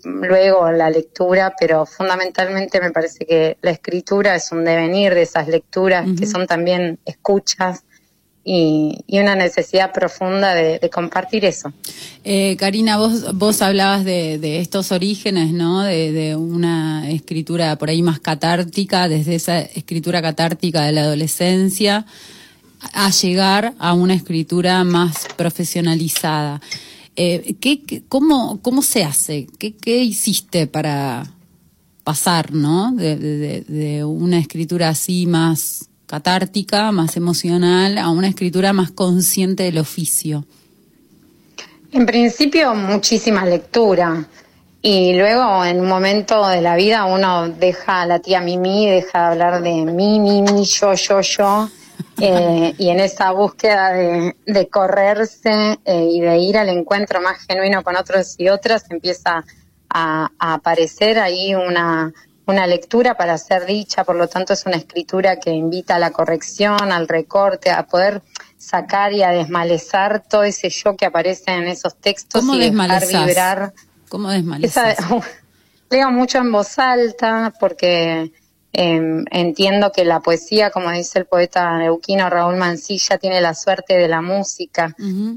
luego 0.04 0.72
la 0.72 0.90
lectura, 0.90 1.54
pero 1.60 1.86
fundamentalmente 1.86 2.80
me 2.80 2.92
parece 2.92 3.26
que 3.26 3.58
la 3.62 3.72
escritura 3.72 4.36
es 4.36 4.52
un 4.52 4.64
devenir 4.64 5.14
de 5.14 5.24
esas 5.24 5.48
lecturas 5.48 6.08
que 6.18 6.28
son 6.28 6.46
también 6.46 7.00
escuchas 7.06 7.84
y, 8.46 9.04
una 9.08 9.36
necesidad 9.36 9.92
profunda 9.94 10.54
de, 10.54 10.90
compartir 10.90 11.46
eso. 11.46 11.72
Eh, 12.24 12.56
Karina, 12.58 12.98
vos, 12.98 13.34
vos 13.36 13.62
hablabas 13.62 14.04
de, 14.04 14.60
estos 14.60 14.92
orígenes, 14.92 15.54
¿no? 15.54 15.84
De, 15.84 16.12
de, 16.12 16.36
una 16.36 17.10
escritura 17.10 17.76
por 17.78 17.90
ahí 17.90 18.02
más 18.02 18.20
catártica, 18.20 19.08
desde 19.08 19.36
esa 19.36 19.62
escritura 19.62 20.22
catártica 20.22 20.84
de 20.84 20.92
la 20.92 21.02
adolescencia 21.02 22.06
a 22.92 23.10
llegar 23.12 23.74
a 23.80 23.94
una 23.94 24.14
escritura 24.14 24.84
más 24.84 25.28
profesionalizada. 25.38 26.62
Eh, 27.16 27.56
¿qué, 27.60 28.04
cómo, 28.10 28.60
¿Cómo 28.62 28.82
se 28.82 29.04
hace? 29.04 29.48
¿Qué, 29.60 29.76
qué 29.76 29.98
hiciste 30.04 30.68
para 30.68 31.34
pasar 32.04 32.52
¿no? 32.54 32.92
De, 32.92 34.04
una 34.06 34.38
escritura 34.38 34.90
así 34.90 35.26
más 35.26 35.90
catártica, 36.06 36.92
más 36.92 37.18
emocional, 37.18 37.98
a 37.98 38.10
una 38.10 38.28
escritura 38.28 38.74
más 38.74 38.92
consciente 38.92 39.64
del 39.64 39.78
oficio? 39.78 40.46
En 41.92 42.06
principio, 42.06 42.74
muchísima 42.76 43.46
lectura. 43.46 44.28
Y 44.82 45.14
luego, 45.14 45.64
en 45.64 45.80
un 45.80 45.88
momento 45.88 46.46
de 46.48 46.62
la 46.62 46.76
vida, 46.76 47.06
uno 47.06 47.48
deja 47.48 48.02
a 48.02 48.06
la 48.06 48.20
tía 48.20 48.42
Mimi, 48.42 48.88
deja 48.90 49.20
de 49.20 49.26
hablar 49.28 49.62
de 49.64 49.72
mí, 49.86 50.20
Mimi, 50.20 50.66
yo, 50.66 50.94
yo, 50.94 51.22
yo 51.22 51.70
eh, 52.26 52.74
y 52.78 52.90
en 52.90 53.00
esa 53.02 53.32
búsqueda 53.32 53.92
de, 53.92 54.70
correrse 54.70 55.78
eh, 55.84 56.08
y 56.10 56.22
de 56.22 56.38
ir 56.38 56.58
al 56.58 56.70
encuentro 56.70 57.22
más 57.22 57.40
genuino 57.46 57.84
con 57.84 57.98
otros 57.98 58.36
y 58.38 58.48
otras, 58.50 58.86
empieza 58.90 59.44
a, 59.90 60.30
aparecer 60.40 61.20
ahí 61.20 61.54
una, 61.54 62.14
una 62.46 62.66
lectura 62.66 63.16
para 63.16 63.38
ser 63.38 63.66
dicha, 63.66 64.06
por 64.06 64.16
lo 64.16 64.28
tanto 64.28 64.54
es 64.54 64.66
una 64.66 64.78
escritura 64.78 65.40
que 65.40 65.52
invita 65.52 65.96
a 65.96 66.00
la 66.00 66.12
corrección, 66.12 66.92
al 66.92 67.08
recorte, 67.08 67.72
a 67.72 67.86
poder 67.86 68.22
sacar 68.58 69.12
y 69.12 69.22
a 69.24 69.32
desmalezar 69.32 70.24
todo 70.24 70.44
ese 70.44 70.70
yo 70.70 70.96
que 70.96 71.06
aparece 71.06 71.52
en 71.52 71.68
esos 71.68 71.96
textos 71.98 72.44
y 72.54 72.72
dejar 72.72 73.06
vibrar. 73.06 73.74
¿Cómo 74.08 74.30
desmalezas? 74.30 74.98
leo 75.90 76.10
mucho 76.10 76.40
en 76.40 76.52
voz 76.52 76.80
alta 76.80 77.54
porque 77.60 78.32
Em, 78.76 79.24
entiendo 79.30 79.92
que 79.92 80.04
la 80.04 80.20
poesía, 80.22 80.72
como 80.72 80.90
dice 80.90 81.20
el 81.20 81.26
poeta 81.26 81.86
euquino 81.86 82.28
Raúl 82.28 82.56
Mancilla, 82.56 83.20
tiene 83.20 83.40
la 83.40 83.54
suerte 83.54 83.96
de 83.96 84.08
la 84.08 84.22
música. 84.22 84.96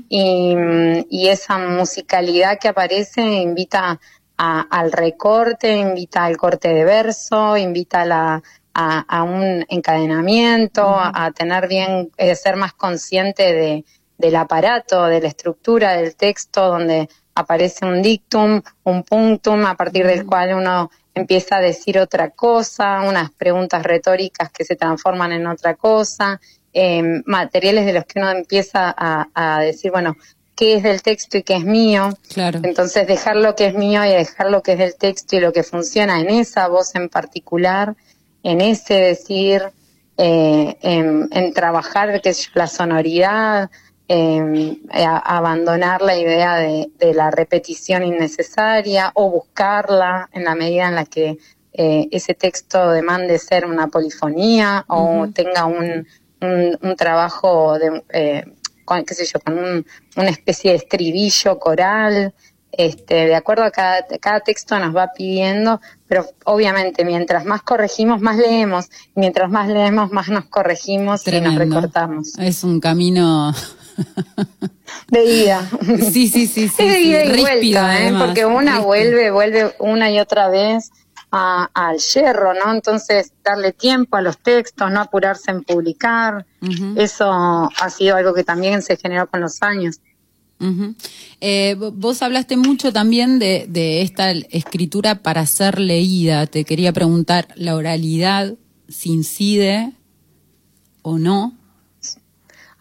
Y, 0.08 1.28
esa 1.28 1.58
musicalidad 1.58 2.58
que 2.58 2.68
aparece 2.68 3.20
invita 3.20 4.00
al 4.38 4.92
recorte, 4.92 5.76
invita 5.76 6.24
al 6.24 6.38
corte 6.38 6.68
de 6.68 6.84
verso, 6.84 7.58
invita 7.58 8.40
a, 8.74 9.22
un 9.22 9.66
encadenamiento, 9.68 10.82
a, 10.86 11.30
tener 11.32 11.68
bien, 11.68 12.10
eh, 12.16 12.34
ser 12.36 12.56
más 12.56 12.72
consciente 12.72 13.52
de, 13.52 13.84
del 14.16 14.36
aparato, 14.36 15.04
de 15.04 15.20
la 15.20 15.28
estructura 15.28 15.92
del 15.92 16.16
texto, 16.16 16.68
donde 16.68 17.08
aparece 17.34 17.84
un 17.84 18.00
dictum, 18.00 18.62
un 18.84 19.02
punctum, 19.02 19.66
a 19.66 19.74
partir 19.74 20.06
del 20.06 20.24
cual 20.24 20.54
uno 20.54 20.90
empieza 21.16 21.56
a 21.56 21.60
decir 21.60 21.98
otra 21.98 22.30
cosa, 22.30 23.00
unas 23.00 23.30
preguntas 23.32 23.82
retóricas 23.82 24.50
que 24.52 24.64
se 24.64 24.76
transforman 24.76 25.32
en 25.32 25.46
otra 25.46 25.74
cosa, 25.74 26.40
em, 26.72 27.22
materiales 27.24 27.86
de 27.86 27.94
los 27.94 28.04
que 28.04 28.20
uno 28.20 28.30
empieza 28.30 28.94
a, 28.96 29.60
decir, 29.60 29.90
bueno, 29.90 30.14
qué 30.54 30.76
es 30.76 30.82
del 30.82 31.02
texto 31.02 31.38
y 31.38 31.42
qué 31.42 31.56
es 31.56 31.64
mío. 31.64 32.10
Claro. 32.32 32.60
Entonces 32.62 33.06
dejar 33.06 33.36
lo 33.36 33.56
que 33.56 33.66
es 33.66 33.74
mío 33.74 34.04
y 34.04 34.10
dejar 34.10 34.50
lo 34.50 34.62
que 34.62 34.72
es 34.72 34.78
del 34.78 34.94
texto 34.94 35.36
y 35.36 35.40
lo 35.40 35.52
que 35.54 35.62
funciona 35.62 36.20
en 36.20 36.28
esa 36.28 36.68
voz 36.68 36.94
en 36.94 37.08
particular, 37.08 37.94
en 38.42 38.60
ese 38.60 38.94
decir, 38.94 39.62
eh, 40.18 40.76
en, 40.82 41.52
trabajar 41.54 42.20
que 42.20 42.28
es 42.28 42.50
la 42.54 42.66
sonoridad, 42.66 43.70
eh, 44.08 44.78
abandonar 45.24 46.00
la 46.00 46.16
idea 46.16 46.56
de, 46.56 46.90
la 47.14 47.30
repetición 47.30 48.04
innecesaria 48.04 49.10
o 49.14 49.30
buscarla 49.30 50.28
en 50.32 50.44
la 50.44 50.54
medida 50.54 50.88
en 50.88 50.94
la 50.94 51.04
que 51.04 51.38
eh, 51.72 52.08
ese 52.12 52.34
texto 52.34 52.90
demande 52.90 53.38
ser 53.38 53.66
una 53.66 53.88
polifonía 53.88 54.84
o 54.88 55.26
tenga 55.34 55.66
un, 55.66 56.06
un, 56.40 56.96
trabajo 56.96 57.78
de, 57.78 58.02
eh, 58.10 58.44
con, 58.84 59.04
qué 59.04 59.14
sé 59.14 59.26
yo, 59.26 59.40
con 59.40 59.84
una 60.16 60.30
especie 60.30 60.70
de 60.70 60.76
estribillo 60.76 61.58
coral. 61.58 62.32
Este, 62.72 63.26
de 63.26 63.34
acuerdo 63.34 63.64
a 63.64 63.70
cada, 63.70 64.04
cada 64.20 64.40
texto 64.40 64.78
nos 64.78 64.94
va 64.94 65.12
pidiendo, 65.16 65.80
pero 66.06 66.26
obviamente 66.44 67.06
mientras 67.06 67.46
más 67.46 67.62
corregimos, 67.62 68.20
más 68.20 68.36
leemos, 68.36 68.90
mientras 69.14 69.50
más 69.50 69.68
leemos, 69.68 70.12
más 70.12 70.28
nos 70.28 70.44
corregimos 70.44 71.26
y 71.26 71.40
nos 71.40 71.54
recortamos. 71.54 72.38
Es 72.38 72.64
un 72.64 72.78
camino 72.80 73.54
de 75.08 75.24
ida. 75.24 75.68
Sí, 76.10 76.28
sí, 76.28 76.46
sí, 76.46 76.68
sí. 76.76 76.84
de 76.84 77.00
ida 77.00 77.24
y 77.24 77.40
vuelta, 77.40 78.06
¿eh? 78.06 78.14
porque 78.18 78.46
una 78.46 78.80
vuelve, 78.80 79.30
vuelve 79.30 79.74
una 79.78 80.10
y 80.10 80.20
otra 80.20 80.48
vez 80.48 80.90
al 81.30 81.98
hierro, 81.98 82.54
¿no? 82.54 82.72
Entonces, 82.72 83.32
darle 83.44 83.72
tiempo 83.72 84.16
a 84.16 84.22
los 84.22 84.38
textos, 84.38 84.90
no 84.90 85.00
apurarse 85.00 85.50
en 85.50 85.62
publicar, 85.62 86.46
eso 86.96 87.30
ha 87.30 87.90
sido 87.90 88.16
algo 88.16 88.32
que 88.32 88.44
también 88.44 88.82
se 88.82 88.96
generó 88.96 89.28
con 89.28 89.40
los 89.40 89.62
años. 89.62 90.00
Eh, 91.40 91.76
vos 91.78 92.22
hablaste 92.22 92.56
mucho 92.56 92.92
también 92.92 93.38
de, 93.38 93.66
de, 93.68 94.00
esta 94.00 94.30
escritura 94.30 95.16
para 95.16 95.44
ser 95.44 95.78
leída. 95.78 96.46
Te 96.46 96.64
quería 96.64 96.94
preguntar, 96.94 97.48
¿la 97.56 97.76
oralidad 97.76 98.54
se 98.88 99.10
incide 99.10 99.92
o 101.02 101.18
no? 101.18 101.55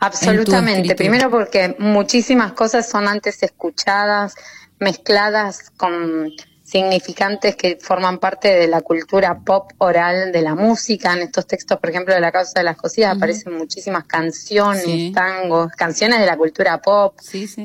Absolutamente. 0.05 0.95
Primero 0.95 1.29
porque 1.29 1.75
muchísimas 1.79 2.53
cosas 2.53 2.88
son 2.88 3.07
antes 3.07 3.41
escuchadas, 3.43 4.35
mezcladas 4.79 5.71
con 5.77 6.31
significantes 6.63 7.55
que 7.55 7.77
forman 7.79 8.17
parte 8.17 8.47
de 8.47 8.67
la 8.67 8.81
cultura 8.81 9.39
pop 9.39 9.71
oral 9.77 10.31
de 10.31 10.41
la 10.41 10.55
música. 10.55 11.13
En 11.13 11.19
estos 11.19 11.45
textos, 11.45 11.79
por 11.79 11.89
ejemplo, 11.89 12.13
de 12.13 12.19
la 12.19 12.31
causa 12.31 12.59
de 12.59 12.63
las 12.63 12.75
cositas, 12.75 13.15
aparecen 13.15 13.55
muchísimas 13.55 14.05
canciones, 14.05 15.13
tangos, 15.13 15.71
canciones 15.74 16.19
de 16.19 16.25
la 16.25 16.35
cultura 16.35 16.81
pop. 16.81 17.15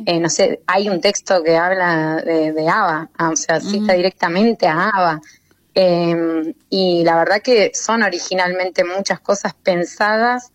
Eh, 0.06 0.20
no 0.20 0.28
sé, 0.28 0.60
hay 0.66 0.88
un 0.88 1.00
texto 1.00 1.42
que 1.42 1.56
habla 1.56 2.22
de, 2.24 2.52
de 2.52 2.68
ABBA, 2.68 3.10
ah, 3.16 3.30
o 3.30 3.36
sea, 3.36 3.60
cita 3.60 3.94
directamente 3.94 4.66
a 4.66 4.90
ABBA. 4.90 5.20
Em, 5.72 6.52
y 6.68 7.04
la 7.04 7.16
verdad 7.16 7.40
que 7.42 7.70
son 7.74 8.02
originalmente 8.02 8.84
muchas 8.84 9.20
cosas 9.20 9.54
pensadas 9.54 10.52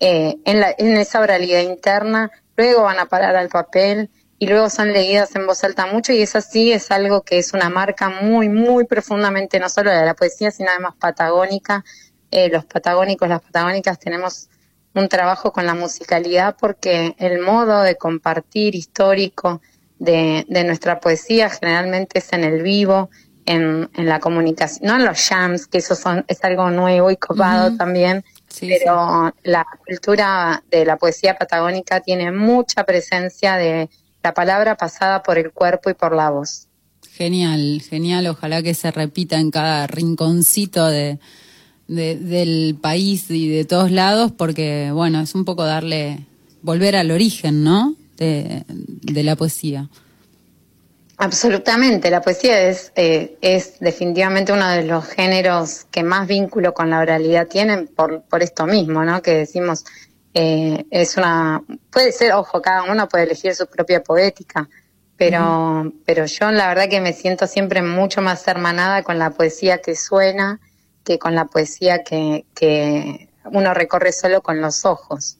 eh, 0.00 0.36
en, 0.44 0.60
la, 0.60 0.74
en 0.76 0.96
esa 0.96 1.20
oralidad 1.20 1.60
interna, 1.60 2.30
luego 2.56 2.82
van 2.82 2.98
a 2.98 3.06
parar 3.06 3.36
al 3.36 3.48
papel 3.48 4.10
y 4.38 4.46
luego 4.46 4.70
son 4.70 4.92
leídas 4.92 5.34
en 5.34 5.46
voz 5.46 5.64
alta 5.64 5.86
mucho 5.86 6.12
y 6.12 6.22
eso 6.22 6.40
sí 6.40 6.72
es 6.72 6.90
algo 6.90 7.22
que 7.22 7.38
es 7.38 7.52
una 7.52 7.68
marca 7.68 8.08
muy, 8.08 8.48
muy 8.48 8.84
profundamente, 8.84 9.58
no 9.58 9.68
solo 9.68 9.90
de 9.90 10.04
la 10.04 10.14
poesía, 10.14 10.50
sino 10.50 10.70
además 10.70 10.94
patagónica. 10.98 11.84
Eh, 12.30 12.48
los 12.48 12.64
patagónicos, 12.64 13.28
las 13.28 13.42
patagónicas 13.42 13.98
tenemos 13.98 14.48
un 14.94 15.08
trabajo 15.08 15.52
con 15.52 15.66
la 15.66 15.74
musicalidad 15.74 16.56
porque 16.58 17.14
el 17.18 17.40
modo 17.40 17.82
de 17.82 17.96
compartir 17.96 18.74
histórico 18.74 19.60
de, 19.98 20.44
de 20.48 20.64
nuestra 20.64 21.00
poesía 21.00 21.50
generalmente 21.50 22.20
es 22.20 22.32
en 22.32 22.44
el 22.44 22.62
vivo, 22.62 23.10
en, 23.46 23.90
en, 23.94 24.06
la 24.06 24.20
comunicación, 24.20 24.86
no 24.86 24.96
en 24.96 25.04
los 25.04 25.26
jams, 25.26 25.66
que 25.66 25.78
eso 25.78 25.94
son, 25.94 26.24
es 26.28 26.44
algo 26.44 26.70
nuevo 26.70 27.10
y 27.10 27.16
copado 27.16 27.76
también, 27.76 28.24
pero 28.60 29.34
la 29.44 29.66
cultura 29.86 30.62
de 30.70 30.84
la 30.84 30.96
poesía 30.96 31.36
patagónica 31.36 32.00
tiene 32.00 32.32
mucha 32.32 32.84
presencia 32.84 33.56
de 33.56 33.88
la 34.22 34.34
palabra 34.34 34.76
pasada 34.76 35.22
por 35.22 35.38
el 35.38 35.52
cuerpo 35.52 35.90
y 35.90 35.94
por 35.94 36.14
la 36.14 36.30
voz. 36.30 36.66
Genial, 37.18 37.82
genial. 37.88 38.26
Ojalá 38.26 38.62
que 38.62 38.74
se 38.74 38.90
repita 38.90 39.38
en 39.40 39.50
cada 39.50 39.86
rinconcito 39.86 40.86
de, 40.86 41.18
del 41.88 42.76
país 42.80 43.30
y 43.30 43.48
de 43.48 43.64
todos 43.64 43.90
lados, 43.90 44.32
porque, 44.32 44.90
bueno, 44.92 45.20
es 45.20 45.34
un 45.34 45.44
poco 45.44 45.64
darle, 45.64 46.26
volver 46.62 46.96
al 46.96 47.10
origen, 47.10 47.64
¿no? 47.64 47.96
De, 48.16 48.64
la 49.22 49.36
poesía. 49.36 49.88
Absolutamente, 51.20 52.12
la 52.12 52.22
poesía 52.22 52.68
es, 52.68 52.92
eh, 52.94 53.36
es 53.40 53.80
definitivamente 53.80 54.52
uno 54.52 54.68
de 54.68 54.84
los 54.84 55.04
géneros 55.08 55.84
que 55.90 56.04
más 56.04 56.28
vínculo 56.28 56.72
con 56.72 56.90
la 56.90 57.00
oralidad 57.00 57.48
tienen 57.48 57.88
por, 57.88 58.22
por 58.22 58.40
esto 58.40 58.66
mismo, 58.66 59.04
¿no? 59.04 59.20
Que 59.20 59.34
decimos, 59.34 59.84
eh, 60.32 60.86
es 60.92 61.16
una, 61.16 61.64
puede 61.90 62.12
ser, 62.12 62.34
ojo, 62.34 62.62
cada 62.62 62.84
uno 62.84 63.08
puede 63.08 63.24
elegir 63.24 63.52
su 63.56 63.66
propia 63.66 64.00
poética, 64.00 64.68
pero, 65.16 65.92
pero 66.06 66.26
yo 66.26 66.52
la 66.52 66.68
verdad 66.68 66.88
que 66.88 67.00
me 67.00 67.12
siento 67.12 67.48
siempre 67.48 67.82
mucho 67.82 68.22
más 68.22 68.46
hermanada 68.46 69.02
con 69.02 69.18
la 69.18 69.30
poesía 69.30 69.78
que 69.78 69.96
suena 69.96 70.60
que 71.02 71.18
con 71.18 71.34
la 71.34 71.46
poesía 71.46 72.04
que, 72.04 72.44
que 72.54 73.27
uno 73.52 73.74
recorre 73.74 74.12
solo 74.12 74.42
con 74.42 74.60
los 74.60 74.84
ojos. 74.84 75.38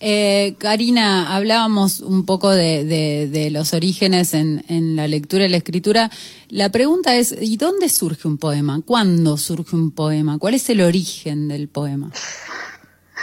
eh, 0.00 0.54
Karina, 0.58 1.34
hablábamos 1.34 2.00
un 2.00 2.24
poco 2.24 2.50
de, 2.50 2.84
de, 2.84 3.28
de 3.28 3.50
los 3.50 3.74
orígenes 3.74 4.34
en, 4.34 4.64
en, 4.68 4.96
la 4.96 5.08
lectura 5.08 5.44
y 5.46 5.48
la 5.48 5.56
escritura. 5.56 6.10
La 6.48 6.70
pregunta 6.70 7.16
es, 7.16 7.34
¿y 7.40 7.56
dónde 7.56 7.88
surge 7.88 8.26
un 8.28 8.38
poema? 8.38 8.80
¿Cuándo 8.84 9.36
surge 9.36 9.76
un 9.76 9.90
poema? 9.90 10.38
¿Cuál 10.38 10.54
es 10.54 10.68
el 10.70 10.80
origen 10.80 11.48
del 11.48 11.68
poema? 11.68 12.10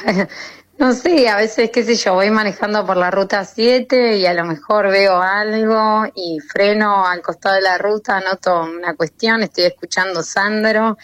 No 0.77 0.91
sé, 0.91 1.29
a 1.29 1.37
veces, 1.37 1.71
qué 1.71 1.85
sé 1.85 1.95
yo, 1.95 2.15
voy 2.15 2.29
manejando 2.29 2.85
por 2.85 2.97
la 2.97 3.09
ruta 3.09 3.45
7 3.45 4.17
y 4.17 4.25
a 4.25 4.33
lo 4.33 4.43
mejor 4.43 4.89
veo 4.89 5.21
algo 5.21 6.05
y 6.13 6.39
freno 6.41 7.07
al 7.07 7.21
costado 7.21 7.55
de 7.55 7.61
la 7.61 7.77
ruta, 7.77 8.19
noto 8.19 8.63
una 8.63 8.93
cuestión, 8.93 9.41
estoy 9.41 9.63
escuchando 9.63 10.21
Sandro 10.21 10.97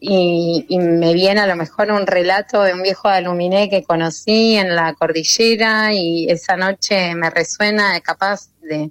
y, 0.00 0.78
me 0.78 1.14
viene 1.14 1.40
a 1.40 1.46
lo 1.46 1.56
mejor 1.56 1.90
un 1.90 2.06
relato 2.06 2.62
de 2.62 2.74
un 2.74 2.82
viejo 2.82 3.08
de 3.08 3.14
aluminé 3.16 3.68
que 3.68 3.84
conocí 3.84 4.56
en 4.56 4.74
la 4.74 4.94
cordillera 4.94 5.92
y 5.92 6.26
esa 6.30 6.56
noche 6.56 7.14
me 7.14 7.30
resuena 7.30 7.98
capaz 8.00 8.50
de 8.60 8.90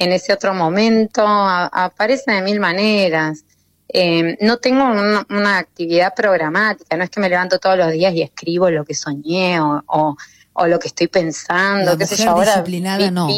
en 0.00 0.12
ese 0.12 0.32
otro 0.32 0.54
momento, 0.54 1.22
aparece 1.26 2.32
de 2.32 2.40
mil 2.40 2.58
maneras. 2.58 3.44
Eh, 3.92 4.38
no 4.40 4.56
tengo 4.56 4.84
una, 4.84 5.58
actividad 5.58 6.14
programática, 6.14 6.96
no 6.96 7.04
es 7.04 7.10
que 7.10 7.20
me 7.20 7.28
levanto 7.28 7.58
todos 7.58 7.76
los 7.76 7.92
días 7.92 8.14
y 8.14 8.22
escribo 8.22 8.70
lo 8.70 8.84
que 8.84 8.94
soñé 8.94 9.60
o, 9.60 9.82
o, 9.86 10.66
lo 10.66 10.78
que 10.78 10.88
estoy 10.88 11.08
pensando, 11.08 11.98
qué 11.98 12.06
sé 12.06 12.16
yo, 12.16 12.30
ahora 12.30 12.52
disciplinada, 12.52 13.10
no. 13.10 13.28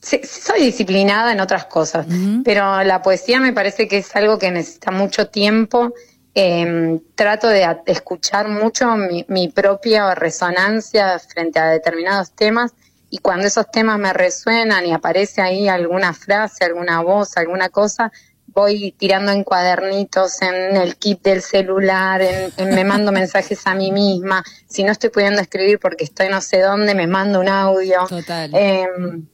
Vivo. 0.00 0.22
soy 0.24 0.62
disciplinada 0.62 1.32
en 1.32 1.40
otras 1.40 1.66
cosas, 1.66 2.06
pero 2.44 2.82
la 2.82 3.02
poesía 3.02 3.40
me 3.40 3.52
parece 3.52 3.88
que 3.88 3.98
es 3.98 4.14
algo 4.16 4.38
que 4.38 4.50
necesita 4.50 4.90
mucho 4.90 5.28
tiempo. 5.28 5.92
Eh, 6.34 7.00
trato 7.16 7.48
de 7.48 7.66
escuchar 7.86 8.48
mucho 8.48 8.94
mi, 8.94 9.24
mi 9.28 9.48
propia 9.48 10.14
resonancia 10.14 11.18
frente 11.18 11.58
a 11.58 11.66
determinados 11.66 12.30
temas 12.32 12.72
y 13.10 13.18
cuando 13.18 13.48
esos 13.48 13.68
temas 13.70 13.98
me 13.98 14.12
resuenan 14.12 14.86
y 14.86 14.92
aparece 14.92 15.42
ahí 15.42 15.66
alguna 15.68 16.14
frase, 16.14 16.64
alguna 16.64 17.02
voz, 17.02 17.36
alguna 17.36 17.68
cosa, 17.68 18.12
voy 18.46 18.92
tirando 18.96 19.32
en 19.32 19.42
cuadernitos, 19.42 20.40
en 20.42 20.76
el 20.76 20.96
kit 20.96 21.20
del 21.22 21.42
celular, 21.42 22.22
en, 22.22 22.74
me 22.74 22.84
mando 22.84 23.10
mensajes 23.12 23.66
a 23.66 23.74
mí 23.74 23.90
misma. 23.90 24.44
Si 24.68 24.84
no 24.84 24.92
estoy 24.92 25.10
pudiendo 25.10 25.40
escribir 25.40 25.80
porque 25.80 26.04
estoy 26.04 26.28
no 26.28 26.40
sé 26.40 26.60
dónde, 26.60 26.94
me 26.94 27.08
mando 27.08 27.40
un 27.40 27.48
audio. 27.48 28.06
Total. 28.08 28.50
Em, 28.54 29.26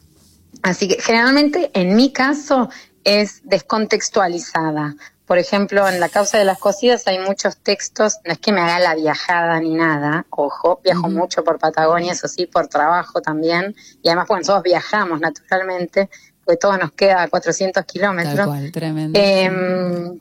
así 0.71 0.89
que 0.89 1.01
generalmente 1.01 1.71
en 1.75 1.97
mi 1.97 2.13
caso 2.13 2.69
es 3.05 3.41
descontextualizada. 3.45 4.97
Por 5.27 5.39
ejemplo, 5.39 5.89
en 5.89 5.99
la 5.99 6.09
causa 6.09 6.39
de 6.39 6.45
las 6.45 6.59
cosidas 6.59 7.07
hay 7.07 7.19
muchos 7.19 7.57
textos, 7.57 8.19
no 8.25 8.33
es 8.33 8.39
que 8.39 8.53
me 8.53 8.61
haga 8.61 8.79
la 8.79 8.95
viajada 8.95 9.59
ni 9.61 9.75
nada, 9.75 10.27
ojo, 10.31 10.81
viajo 10.85 11.09
mucho 11.09 11.43
por 11.43 11.59
Patagonia, 11.59 12.13
eso 12.13 12.29
sí, 12.29 12.47
por 12.47 12.69
trabajo 12.69 13.21
también, 13.21 13.75
y 14.03 14.09
además, 14.09 14.29
bueno, 14.29 14.43
nosotros 14.43 14.63
viajamos 14.63 15.21
naturalmente, 15.21 16.09
porque 16.45 16.59
todo 16.59 16.79
nos 16.79 16.93
queda 16.93 17.23
a 17.23 17.29
400 17.29 17.85
kilómetros. 17.87 18.49
Em, 19.15 20.21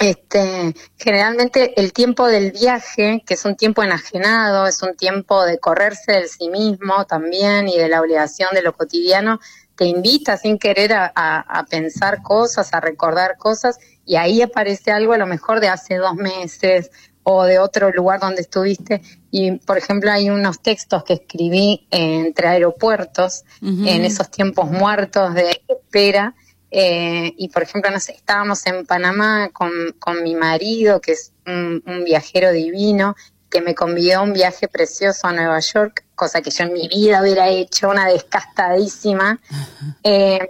este, 0.00 0.74
generalmente 0.98 1.80
el 1.80 1.92
tiempo 1.92 2.26
del 2.26 2.50
viaje, 2.50 3.22
que 3.24 3.34
es 3.34 3.44
un 3.44 3.54
tiempo 3.54 3.84
enajenado, 3.84 4.66
es 4.66 4.82
un 4.82 4.96
tiempo 4.96 5.44
de 5.44 5.60
correrse 5.60 6.10
del 6.10 6.28
sí 6.28 6.48
mismo 6.48 7.04
también 7.04 7.68
y 7.68 7.78
de 7.78 7.88
la 7.88 8.00
obligación 8.00 8.48
de 8.52 8.62
lo 8.62 8.72
cotidiano, 8.72 9.38
te 9.76 9.86
invita 9.86 10.36
sin 10.36 10.58
querer 10.58 10.92
a, 10.92 11.06
a, 11.14 11.64
pensar 11.66 12.22
cosas, 12.22 12.72
a 12.74 12.80
recordar 12.80 13.36
cosas, 13.36 13.78
y 14.04 14.16
ahí 14.16 14.42
aparece 14.42 14.90
algo 14.90 15.12
a 15.12 15.18
lo 15.18 15.26
mejor 15.26 15.60
de 15.60 15.68
hace 15.68 15.96
dos 15.96 16.14
meses 16.14 16.90
o 17.22 17.44
de 17.44 17.58
otro 17.58 17.90
lugar 17.90 18.20
donde 18.20 18.42
estuviste. 18.42 19.00
Y, 19.30 19.52
por 19.52 19.78
ejemplo, 19.78 20.10
hay 20.10 20.28
unos 20.28 20.60
textos 20.60 21.04
que 21.04 21.14
escribí 21.14 21.86
entre 21.90 22.48
aeropuertos 22.48 23.44
en 23.62 24.04
esos 24.04 24.30
tiempos 24.30 24.70
muertos 24.70 25.34
de 25.34 25.62
espera. 25.68 26.34
Eh, 26.70 27.34
y, 27.36 27.48
por 27.48 27.62
ejemplo, 27.62 27.90
no 27.90 28.00
sé, 28.00 28.12
estábamos 28.12 28.66
en 28.66 28.86
Panamá 28.86 29.50
con, 29.52 29.70
con 29.98 30.22
mi 30.22 30.34
marido, 30.34 31.00
que 31.00 31.12
es 31.12 31.32
un, 31.46 31.82
un 31.86 32.02
viajero 32.02 32.50
divino, 32.50 33.14
que 33.52 33.60
me 33.60 33.74
convidó 33.74 34.20
a 34.20 34.22
un 34.22 34.32
viaje 34.32 34.66
precioso 34.66 35.26
a 35.26 35.32
Nueva 35.32 35.60
York, 35.60 36.04
cosa 36.14 36.40
que 36.40 36.50
yo 36.50 36.64
en 36.64 36.72
mi 36.72 36.88
vida 36.88 37.20
hubiera 37.20 37.48
hecho, 37.50 37.90
una 37.90 38.08
descastadísima. 38.08 39.38
Eh, 40.02 40.40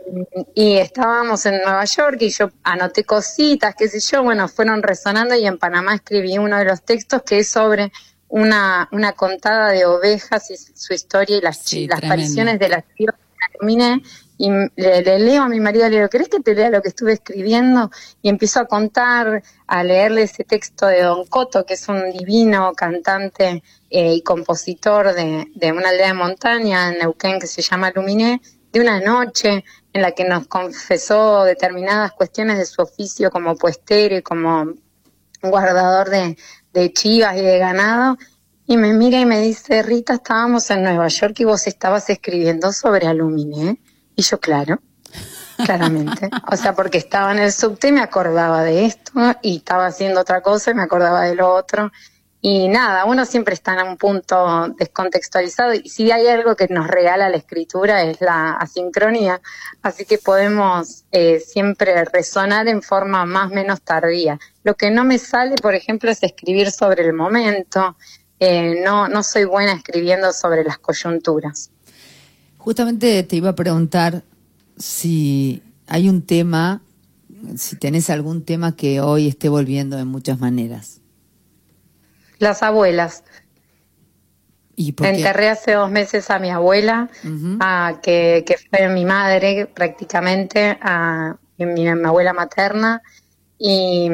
y 0.54 0.76
estábamos 0.76 1.44
en 1.46 1.60
Nueva 1.60 1.84
York 1.84 2.18
y 2.20 2.30
yo 2.30 2.50
anoté 2.62 3.02
cositas, 3.02 3.74
qué 3.76 3.88
sé 3.88 3.98
yo, 3.98 4.22
bueno, 4.22 4.46
fueron 4.46 4.82
resonando 4.84 5.34
y 5.34 5.44
en 5.46 5.58
Panamá 5.58 5.96
escribí 5.96 6.38
uno 6.38 6.56
de 6.58 6.64
los 6.64 6.82
textos 6.82 7.22
que 7.24 7.40
es 7.40 7.48
sobre 7.48 7.92
una, 8.28 8.88
una 8.92 9.12
contada 9.12 9.70
de 9.70 9.84
ovejas 9.84 10.50
y 10.52 10.56
su 10.56 10.94
historia 10.94 11.38
y 11.38 11.40
las, 11.40 11.72
las 11.72 12.04
apariciones 12.04 12.60
de 12.60 12.68
las 12.68 12.84
que 12.96 13.06
terminé 13.52 14.00
y 14.42 14.50
le, 14.74 15.20
leo 15.20 15.44
a 15.44 15.48
mi 15.48 15.61
marido, 15.61 15.88
le 15.88 15.98
digo, 15.98 16.09
¿querés 16.09 16.28
que 16.28 16.40
te 16.40 16.52
lea 16.52 16.68
lo 16.68 16.83
que 16.83 16.88
estuve 16.88 17.12
escribiendo? 17.12 17.92
Y 18.22 18.28
empiezo 18.28 18.59
a 18.59 18.66
contar, 18.66 19.40
a 19.68 19.85
leerle 19.85 20.22
ese 20.22 20.42
texto 20.42 20.88
de 20.88 21.02
Don 21.02 21.26
Coto, 21.26 21.64
que 21.64 21.74
es 21.74 21.88
un 21.88 22.11
divino 22.11 22.72
cantante 22.72 23.62
eh, 23.88 24.14
y 24.14 24.22
compositor 24.22 25.14
de, 25.14 25.72
una 25.72 25.90
aldea 25.90 26.09
de 26.09 26.14
montaña 26.14 26.88
en 26.88 26.98
Neuquén 26.98 27.38
que 27.38 27.46
se 27.46 27.62
llama 27.62 27.92
Luminé, 27.94 28.42
de 28.72 28.81
una 28.81 28.98
noche 28.98 29.64
en 29.92 30.02
la 30.02 30.11
que 30.11 30.24
nos 30.24 30.48
confesó 30.48 31.44
determinadas 31.44 32.11
cuestiones 32.11 32.59
de 32.59 32.66
su 32.66 32.83
oficio 32.83 33.31
como 33.31 33.55
puestero 33.55 34.16
y 34.16 34.22
como 34.22 34.72
guardador 35.40 36.11
de, 36.11 36.37
de 36.72 36.92
chivas 36.92 37.37
y 37.37 37.42
de 37.42 37.59
ganado, 37.59 38.18
y 38.66 38.76
me 38.76 38.92
mira 38.92 39.20
y 39.20 39.24
me 39.24 39.40
dice, 39.40 39.85
Rita, 39.85 40.14
estábamos 40.14 40.68
en 40.72 40.83
Nueva 40.83 41.07
York 41.07 41.38
y 41.38 41.44
vos 41.44 41.68
estabas 41.68 42.11
escribiendo 42.11 42.72
sobre 42.72 43.07
Aluminé. 43.07 43.78
Y 44.16 44.22
yo, 44.22 44.40
claro, 44.40 44.81
claramente. 45.64 46.31
O 46.51 46.57
sea, 46.57 46.75
porque 46.75 46.98
estaba 46.98 47.33
en 47.33 47.38
el 47.38 47.53
subte 47.53 47.88
y 47.88 47.92
me 47.92 48.01
acordaba 48.01 48.62
de 48.62 48.87
esto 48.87 49.12
y 49.42 49.59
estaba 49.59 49.87
haciendo 49.87 50.20
otra 50.20 50.42
cosa 50.42 50.70
y 50.70 50.75
me 50.75 50.83
acordaba 50.83 51.22
de 51.22 51.35
lo 51.35 51.53
otro. 51.55 51.90
Y 52.44 52.68
nada, 52.68 53.05
uno 53.05 53.25
siempre 53.25 53.55
está 53.55 53.75
en 53.75 53.87
un 53.87 53.96
punto 53.96 54.75
descontextualizado 54.77 55.75
y 55.75 55.88
si 55.88 56.11
hay 56.11 56.27
algo 56.27 56.57
que 56.57 56.66
nos 56.66 56.88
regala 56.88 57.29
la 57.29 57.37
escritura 57.37 58.03
es 58.03 58.20
la 58.20 58.55
asincronía, 58.55 59.40
así 59.81 60.05
que 60.05 60.18
podemos 60.18 61.05
eh, 61.12 61.38
siempre 61.38 62.05
resonar 62.05 62.66
en 62.66 62.83
forma 62.83 63.25
más 63.27 63.53
o 63.53 63.55
menos 63.55 63.81
tardía. 63.83 64.40
Lo 64.64 64.75
que 64.75 64.90
no 64.90 65.05
me 65.05 65.18
sale, 65.18 65.55
por 65.55 65.77
ejemplo, 65.77 66.11
es 66.11 66.20
escribir 66.25 66.72
sobre 66.72 67.05
el 67.05 67.12
momento, 67.12 67.96
eh, 68.40 68.83
no, 68.85 69.07
no 69.07 69.22
soy 69.22 69.44
buena 69.44 69.75
escribiendo 69.75 70.33
sobre 70.33 70.64
las 70.64 70.79
coyunturas. 70.79 71.70
Justamente 72.62 73.25
te 73.25 73.35
iba 73.35 73.51
a 73.51 73.55
preguntar 73.57 74.22
si 74.77 75.64
hay 75.88 76.09
un 76.09 76.25
tema, 76.25 76.81
si 77.57 77.75
tenés 77.75 78.09
algún 78.09 78.44
tema 78.44 78.77
que 78.77 79.01
hoy 79.01 79.27
esté 79.27 79.48
volviendo 79.48 79.96
de 79.96 80.05
muchas 80.05 80.38
maneras. 80.38 81.01
Las 82.38 82.62
abuelas. 82.62 83.25
¿Y 84.77 84.94
Enterré 85.03 85.48
hace 85.48 85.72
dos 85.72 85.90
meses 85.90 86.31
a 86.31 86.38
mi 86.38 86.51
abuela, 86.51 87.11
a, 87.59 87.98
que, 88.01 88.44
que, 88.46 88.55
fue 88.70 88.88
mi 88.90 89.05
madre 89.05 89.66
prácticamente, 89.66 90.79
a 90.81 91.37
mi, 91.59 91.88
abuela 91.88 92.33
materna, 92.33 93.03
y, 93.59 94.09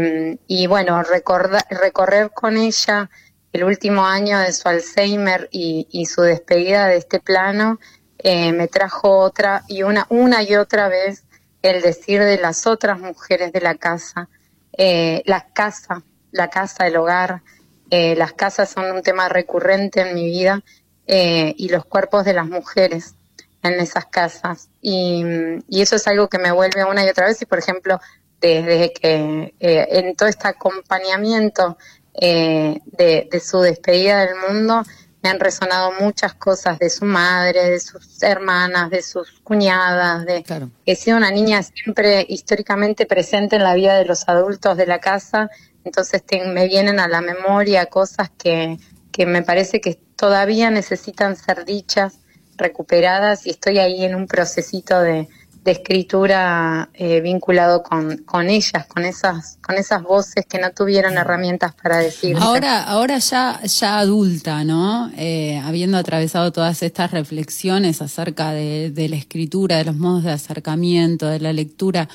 y 0.47 0.67
bueno, 0.67 1.03
recorrer 1.03 2.31
con 2.31 2.57
ella 2.57 3.11
el 3.53 3.65
último 3.65 4.05
año 4.05 4.39
de 4.39 4.53
su 4.53 4.69
Alzheimer 4.69 5.49
y, 5.51 6.07
su 6.07 6.23
despedida 6.23 6.87
de 6.89 6.97
este 6.97 7.21
plano 7.21 7.79
eh, 8.19 8.53
me 8.53 8.69
trajo 8.69 9.19
otra 9.19 9.65
y 9.69 9.83
una, 9.83 10.07
una 10.09 10.43
y 10.43 10.57
otra 10.57 10.89
vez 10.89 11.25
el 11.63 11.83
decir 11.83 12.23
de 12.23 12.39
las 12.39 12.67
otras 12.67 12.99
mujeres 12.99 13.53
de 13.53 13.61
la 13.61 13.75
casa, 13.75 14.29
eh, 14.77 15.23
la 15.27 15.47
casa, 15.53 16.03
la 16.31 16.49
casa, 16.49 16.87
el 16.87 16.97
hogar, 16.97 17.43
eh, 17.91 18.15
las 18.17 18.33
casas 18.33 18.71
son 18.71 18.91
un 18.95 19.03
tema 19.03 19.29
recurrente 19.29 20.01
en 20.03 20.15
mi 20.15 20.27
vida 20.27 20.63
y 21.11 21.71
los 21.71 21.87
cuerpos 21.87 22.27
de 22.27 22.35
las 22.35 22.47
mujeres 22.47 23.15
en 23.63 23.81
esas 23.81 24.05
casas. 24.07 24.69
Y, 24.83 25.25
y, 25.67 25.81
eso 25.81 25.97
es 25.97 26.07
algo 26.07 26.29
que 26.29 26.39
me 26.39 26.53
vuelve 26.53 26.85
una 26.85 27.03
y 27.03 27.09
otra 27.09 27.27
vez. 27.27 27.41
Y, 27.41 27.47
por 27.47 27.59
ejemplo, 27.59 27.99
desde 28.43 28.93
que 28.93 29.55
en 29.59 30.17
todo 30.17 30.29
este 30.29 30.49
acompañamiento 30.49 31.79
eh, 32.21 32.81
de, 32.87 33.41
su 33.41 33.61
despedida 33.61 34.27
del 34.27 34.35
mundo, 34.49 34.83
me 35.23 35.31
han 35.31 35.41
resonado 35.41 35.93
muchas 36.01 36.35
cosas 36.35 36.79
de 36.79 36.91
su 36.91 37.05
madre, 37.05 37.71
de 37.71 37.81
sus 37.81 38.23
hermanas, 38.23 38.91
de 38.91 39.03
sus 39.03 39.41
cuñadas, 39.43 40.25
de 40.25 40.43
que 40.43 40.69
he 40.87 40.95
sido 40.95 41.17
una 41.17 41.31
niña 41.31 41.63
siempre 41.63 42.25
históricamente 42.29 43.07
presente 43.07 43.57
en 43.57 43.65
la 43.65 43.75
vida 43.75 43.97
de 43.97 44.05
los 44.05 44.29
adultos 44.29 44.77
de 44.77 44.87
la 44.87 45.01
casa, 45.01 45.51
entonces 45.85 46.23
me 46.47 46.69
vienen 46.69 47.01
a 47.01 47.09
la 47.09 47.21
memoria 47.21 47.87
cosas 47.87 48.31
que, 48.31 48.79
que 49.11 49.27
me 49.27 49.43
parece 49.43 49.81
que 49.81 49.99
todavía 50.17 50.71
necesitan 50.71 51.37
ser 51.37 51.65
dichas, 51.65 52.19
recuperadas 52.57 53.47
y 53.47 53.51
estoy 53.51 53.79
ahí 53.79 54.05
en 54.05 54.15
un 54.15 54.27
procesito 54.27 55.01
de, 55.01 55.29
de 55.69 55.73
escritura 55.73 56.89
eh, 56.95 57.21
vinculado 57.21 57.83
con, 57.83 58.17
con 58.25 58.49
ellas, 58.49 58.87
con 58.87 59.05
esas, 59.05 59.59
con 59.61 59.77
esas 59.77 60.03
voces 60.03 60.47
que 60.47 60.59
no 60.59 60.71
tuvieron 60.71 61.19
herramientas 61.19 61.75
para 61.75 61.99
decir. 61.99 62.39
Ahora, 62.41 62.85
ahora 62.85 63.19
ya, 63.19 63.61
ya 63.65 63.99
adulta, 63.99 64.65
¿no? 64.65 65.11
Eh, 65.19 65.61
habiendo 65.63 65.99
atravesado 65.99 66.53
todas 66.53 66.83
estas 66.83 67.11
reflexiones 67.11 68.01
acerca 68.01 68.53
de, 68.53 68.91
de 68.91 69.11
la 69.11 69.17
escritura, 69.17 69.77
de 69.77 69.85
los 69.85 69.97
modos 69.97 70.25
de 70.25 70.33
acercamiento, 70.33 71.27
de 71.27 71.41
la 71.41 71.53
lectura, 71.53 72.09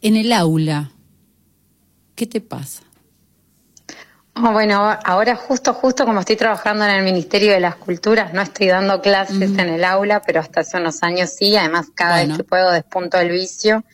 en 0.00 0.14
el 0.14 0.32
aula, 0.32 0.92
¿qué 2.14 2.28
te 2.28 2.40
pasa? 2.40 2.84
Oh, 4.34 4.50
bueno, 4.50 4.96
ahora 5.04 5.36
justo, 5.36 5.74
justo 5.74 6.06
como 6.06 6.20
estoy 6.20 6.36
trabajando 6.36 6.84
en 6.84 6.90
el 6.90 7.04
Ministerio 7.04 7.52
de 7.52 7.60
las 7.60 7.76
Culturas, 7.76 8.32
no 8.32 8.40
estoy 8.40 8.68
dando 8.68 9.02
clases 9.02 9.58
en 9.58 9.68
el 9.68 9.84
aula, 9.84 10.22
pero 10.22 10.40
hasta 10.40 10.60
hace 10.60 10.78
unos 10.78 11.02
años 11.02 11.30
sí, 11.30 11.54
además 11.54 11.88
cada 11.94 12.24
vez 12.24 12.38
que 12.38 12.44
puedo 12.44 12.70
despunto 12.70 13.18
el 13.18 13.30
vicio, 13.30 13.84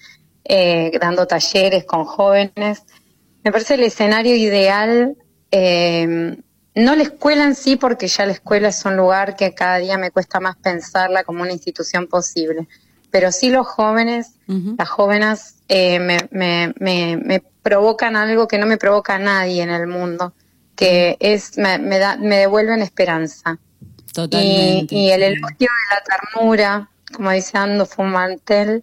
eh, 0.44 0.92
dando 1.01 1.27
talleres 1.27 1.85
con 1.85 2.05
jóvenes. 2.05 2.85
Me 3.42 3.51
parece 3.51 3.74
el 3.74 3.83
escenario 3.83 4.37
ideal, 4.37 5.16
eh, 5.51 6.37
no 6.77 6.94
la 6.94 7.03
escuela 7.03 7.44
en 7.44 7.57
sí, 7.57 7.74
porque 7.74 8.07
ya 8.07 8.24
la 8.24 8.33
escuela 8.33 8.68
es 8.68 8.85
un 8.85 8.96
lugar 8.96 9.35
que 9.35 9.55
cada 9.55 9.79
día 9.79 9.98
me 9.98 10.12
cuesta 10.12 10.38
más 10.38 10.57
pensarla 10.57 11.24
como 11.24 11.42
una 11.42 11.53
institución 11.53 12.07
posible, 12.07 12.68
pero 13.11 13.33
sí 13.33 13.51
los 13.51 13.66
jóvenes, 13.66 14.35
las 14.46 14.88
jóvenes 14.88 15.57
eh, 15.66 15.98
me, 15.98 16.29
me, 16.31 16.72
me, 16.79 17.16
me 17.16 17.42
provocan 17.68 18.16
algo 18.16 18.48
que 18.48 18.57
no 18.57 18.64
me 18.64 18.78
provoca 18.78 19.16
a 19.16 19.18
nadie 19.18 19.62
en 19.62 19.68
el 19.68 19.87
mundo, 19.87 20.33
que 20.74 21.18
es 21.20 21.59
me, 21.59 21.78
me, 21.78 21.98
da, 21.98 22.16
me 22.16 22.38
devuelven 22.38 22.81
esperanza. 22.81 23.59
Totalmente. 24.14 24.94
Y, 24.94 25.11
el 25.11 25.22
elogio 25.22 25.68
de 25.68 25.94
la 25.94 26.02
ternura, 26.02 26.90
como 27.12 27.31
dice 27.31 27.59
Ando 27.59 27.85
Fumantel, 27.85 28.83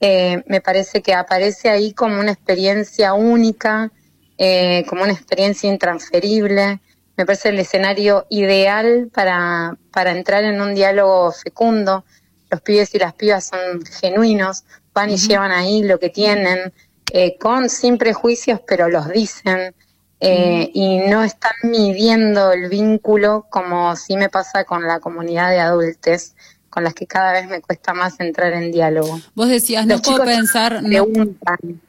eh, 0.00 0.44
me 0.46 0.60
parece 0.60 1.02
que 1.02 1.12
aparece 1.12 1.70
ahí 1.70 1.92
como 1.92 2.20
una 2.20 2.30
experiencia 2.30 3.14
única, 3.14 3.90
eh, 4.38 4.84
como 4.88 5.02
una 5.02 5.12
experiencia 5.12 5.68
intransferible. 5.68 6.80
Me 7.16 7.26
parece 7.26 7.48
el 7.48 7.58
escenario 7.58 8.26
ideal 8.30 9.10
para, 9.12 9.76
para 9.90 10.12
entrar 10.12 10.44
en 10.44 10.60
un 10.60 10.76
diálogo 10.76 11.32
fecundo. 11.32 12.04
Los 12.48 12.60
pibes 12.60 12.94
y 12.94 13.00
las 13.00 13.14
pibas 13.14 13.48
son 13.48 13.84
genuinos, 14.00 14.62
van 14.94 15.10
y 15.10 15.16
llevan 15.16 15.50
ahí 15.50 15.82
lo 15.82 15.98
que 15.98 16.10
tienen, 16.10 16.72
eh, 17.12 17.36
con 17.38 17.68
sin 17.68 17.98
prejuicios, 17.98 18.60
pero 18.66 18.88
los 18.88 19.08
dicen 19.08 19.74
eh, 20.20 20.70
y 20.74 20.98
no 20.98 21.24
están 21.24 21.52
midiendo 21.62 22.52
el 22.52 22.68
vínculo 22.68 23.46
como 23.48 23.96
sí 23.96 24.16
me 24.16 24.28
pasa 24.28 24.64
con 24.64 24.86
la 24.86 25.00
comunidad 25.00 25.50
de 25.50 25.60
adultos 25.60 26.34
con 26.68 26.84
las 26.84 26.94
que 26.94 27.06
cada 27.06 27.32
vez 27.32 27.48
me 27.48 27.60
cuesta 27.60 27.94
más 27.94 28.20
entrar 28.20 28.52
en 28.52 28.70
diálogo. 28.70 29.20
Vos 29.34 29.48
decías, 29.48 29.86
no 29.86 30.00
puedo 30.00 30.24
pensar... 30.24 30.82
Preguntan, 30.82 31.80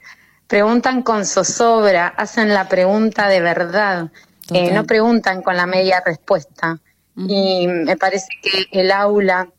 preguntan 0.48 1.04
con 1.04 1.26
zozobra, 1.26 2.08
hacen 2.08 2.54
la 2.54 2.68
pregunta 2.68 3.28
de 3.28 3.42
verdad, 3.42 4.10
eh, 4.52 4.72
no 4.72 4.86
preguntan 4.86 5.44
con 5.44 5.56
la 5.56 5.68
media 5.68 6.02
respuesta. 6.04 6.80
Y 7.16 7.68
me 7.68 7.96
parece 7.98 8.28
que 8.42 8.68
el 8.72 8.92
aula 8.92 9.50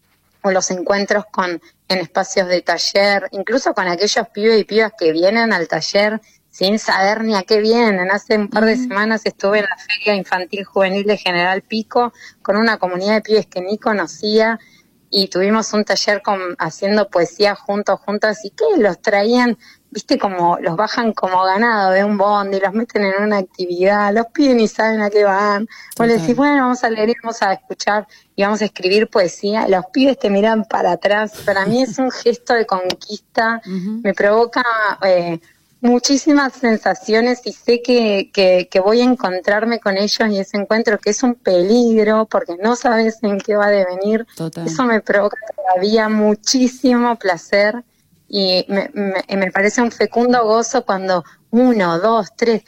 o 0.42 0.50
los 0.50 0.70
encuentros 0.70 1.24
con 1.30 1.60
en 1.92 2.00
espacios 2.00 2.48
de 2.48 2.62
taller, 2.62 3.28
incluso 3.32 3.74
con 3.74 3.86
aquellos 3.88 4.28
pibes 4.28 4.60
y 4.60 4.64
pibas 4.64 4.92
que 4.98 5.12
vienen 5.12 5.52
al 5.52 5.68
taller 5.68 6.20
sin 6.50 6.78
saber 6.78 7.24
ni 7.24 7.34
a 7.34 7.42
qué 7.42 7.60
vienen. 7.60 8.10
Hace 8.10 8.36
un 8.36 8.48
par 8.48 8.64
de 8.64 8.76
semanas 8.76 9.22
estuve 9.24 9.60
en 9.60 9.64
la 9.64 9.76
Feria 9.76 10.14
Infantil 10.14 10.64
Juvenil 10.64 11.04
de 11.04 11.16
General 11.16 11.62
Pico 11.62 12.12
con 12.42 12.56
una 12.56 12.76
comunidad 12.78 13.14
de 13.14 13.22
pibes 13.22 13.46
que 13.46 13.60
ni 13.62 13.78
conocía 13.78 14.58
y 15.12 15.28
tuvimos 15.28 15.72
un 15.74 15.84
taller 15.84 16.22
con, 16.22 16.56
haciendo 16.58 17.08
poesía 17.08 17.54
juntos, 17.54 18.00
juntas 18.00 18.44
y 18.44 18.50
que 18.50 18.64
los 18.78 19.00
traían 19.00 19.58
viste 19.92 20.18
como 20.18 20.58
los 20.58 20.74
bajan 20.74 21.12
como 21.12 21.44
ganado 21.44 21.90
de 21.90 22.02
un 22.02 22.16
bond 22.16 22.54
y 22.54 22.60
los 22.60 22.72
meten 22.72 23.04
en 23.04 23.22
una 23.22 23.36
actividad, 23.38 24.12
los 24.12 24.26
piden 24.28 24.58
y 24.60 24.66
saben 24.66 25.02
a 25.02 25.10
qué 25.10 25.22
van. 25.22 25.68
Vos 25.98 26.06
le 26.06 26.18
decís, 26.18 26.34
bueno, 26.34 26.62
vamos 26.62 26.82
a 26.82 26.88
leer 26.88 27.12
vamos 27.22 27.42
a 27.42 27.52
escuchar 27.52 28.06
y 28.34 28.42
vamos 28.42 28.62
a 28.62 28.64
escribir 28.64 29.08
poesía. 29.08 29.68
Los 29.68 29.84
pibes 29.92 30.18
te 30.18 30.30
miran 30.30 30.64
para 30.64 30.92
atrás. 30.92 31.42
Para 31.44 31.66
mí 31.66 31.82
es 31.82 31.98
un 31.98 32.10
gesto 32.10 32.54
de 32.54 32.64
conquista, 32.64 33.60
me 33.66 34.14
provoca 34.14 34.64
eh, 35.02 35.38
muchísimas 35.82 36.52
sensaciones 36.54 37.42
y 37.44 37.52
sé 37.52 37.82
que, 37.82 38.30
que, 38.32 38.68
que, 38.70 38.80
voy 38.80 39.00
a 39.00 39.04
encontrarme 39.04 39.80
con 39.80 39.98
ellos 39.98 40.28
y 40.30 40.38
ese 40.38 40.56
encuentro 40.56 40.96
que 40.98 41.10
es 41.10 41.22
un 41.24 41.34
peligro 41.34 42.26
porque 42.26 42.56
no 42.56 42.76
sabes 42.76 43.18
en 43.22 43.38
qué 43.38 43.56
va 43.56 43.66
a 43.66 43.70
devenir. 43.70 44.24
Eso 44.64 44.84
me 44.84 45.00
provoca 45.00 45.36
todavía 45.54 46.08
muchísimo 46.08 47.16
placer 47.16 47.84
y 48.28 48.64
me, 48.68 48.90
me, 48.94 49.50
parece 49.50 49.82
un 49.82 49.90
fecundo 49.90 50.44
gozo 50.44 50.86
cuando 50.86 51.24
uno, 51.50 51.98
dos, 51.98 52.28
tres, 52.36 52.62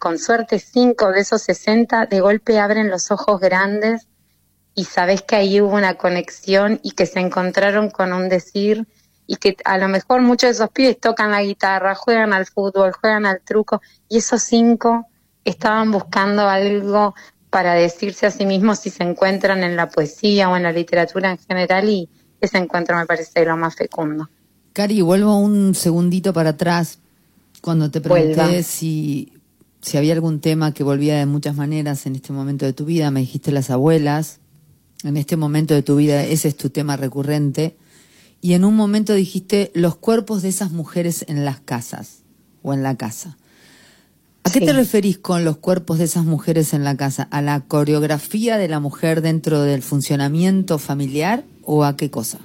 con 0.00 0.18
suerte 0.18 0.58
cinco 0.58 1.12
de 1.12 1.20
esos 1.20 1.42
sesenta 1.42 2.04
de 2.04 2.20
golpe 2.20 2.58
abren 2.58 2.90
los 2.90 3.12
ojos 3.12 3.40
grandes 3.40 4.08
y 4.74 4.84
sabes 4.84 5.22
que 5.22 5.36
ahí 5.36 5.60
hubo 5.60 5.76
una 5.76 5.94
conexión 5.94 6.80
y 6.82 6.90
que 6.90 7.06
se 7.06 7.20
encontraron 7.20 7.90
con 7.90 8.12
un 8.12 8.28
decir 8.28 8.88
y 9.30 9.36
que 9.36 9.56
a 9.64 9.78
lo 9.78 9.86
mejor 9.86 10.22
muchos 10.22 10.48
de 10.48 10.52
esos 10.54 10.70
pibes 10.70 10.98
tocan 10.98 11.30
la 11.30 11.40
guitarra, 11.40 11.94
juegan 11.94 12.32
al 12.32 12.46
fútbol, 12.46 12.90
juegan 12.90 13.26
al 13.26 13.40
truco 13.42 13.80
y 14.08 14.18
esos 14.18 14.42
cinco 14.42 15.06
estaban 15.44 15.92
buscando 15.92 16.48
algo 16.48 17.14
para 17.48 17.74
decirse 17.74 18.26
a 18.26 18.32
sí 18.32 18.44
mismos 18.44 18.80
si 18.80 18.90
se 18.90 19.04
encuentran 19.04 19.62
en 19.62 19.76
la 19.76 19.88
poesía 19.88 20.50
o 20.50 20.56
en 20.56 20.64
la 20.64 20.72
literatura 20.72 21.30
en 21.30 21.38
general 21.38 21.88
y 21.88 22.08
ese 22.40 22.58
encuentro 22.58 22.96
me 22.96 23.06
parece 23.06 23.44
lo 23.44 23.56
más 23.56 23.76
fecundo. 23.76 24.28
Cari, 24.72 25.00
vuelvo 25.00 25.36
un 25.36 25.76
segundito 25.76 26.32
para 26.32 26.50
atrás 26.50 26.98
cuando 27.60 27.88
te 27.88 28.00
pregunté 28.00 28.64
si 28.64 29.32
si 29.80 29.96
había 29.96 30.12
algún 30.14 30.40
tema 30.40 30.74
que 30.74 30.82
volvía 30.82 31.16
de 31.16 31.26
muchas 31.26 31.54
maneras 31.54 32.04
en 32.04 32.16
este 32.16 32.32
momento 32.32 32.66
de 32.66 32.72
tu 32.72 32.84
vida, 32.84 33.12
me 33.12 33.20
dijiste 33.20 33.52
las 33.52 33.70
abuelas, 33.70 34.40
en 35.04 35.16
este 35.16 35.36
momento 35.36 35.72
de 35.72 35.82
tu 35.82 35.94
vida 35.94 36.24
ese 36.24 36.48
es 36.48 36.56
tu 36.56 36.70
tema 36.70 36.96
recurrente, 36.96 37.76
y 38.40 38.54
en 38.54 38.64
un 38.64 38.74
momento 38.74 39.14
dijiste 39.14 39.70
los 39.74 39.96
cuerpos 39.96 40.42
de 40.42 40.48
esas 40.48 40.70
mujeres 40.70 41.24
en 41.28 41.44
las 41.44 41.60
casas 41.60 42.22
o 42.62 42.72
en 42.72 42.82
la 42.82 42.96
casa. 42.96 43.36
¿A 44.44 44.50
qué 44.50 44.60
te 44.60 44.72
referís 44.72 45.18
con 45.18 45.44
los 45.44 45.58
cuerpos 45.58 45.98
de 45.98 46.04
esas 46.04 46.24
mujeres 46.24 46.72
en 46.72 46.82
la 46.82 46.96
casa? 46.96 47.28
¿A 47.30 47.42
la 47.42 47.60
coreografía 47.60 48.56
de 48.56 48.68
la 48.68 48.80
mujer 48.80 49.20
dentro 49.20 49.62
del 49.62 49.82
funcionamiento 49.82 50.78
familiar 50.78 51.44
o 51.62 51.84
a 51.84 51.96
qué 51.96 52.10
cosa? 52.10 52.38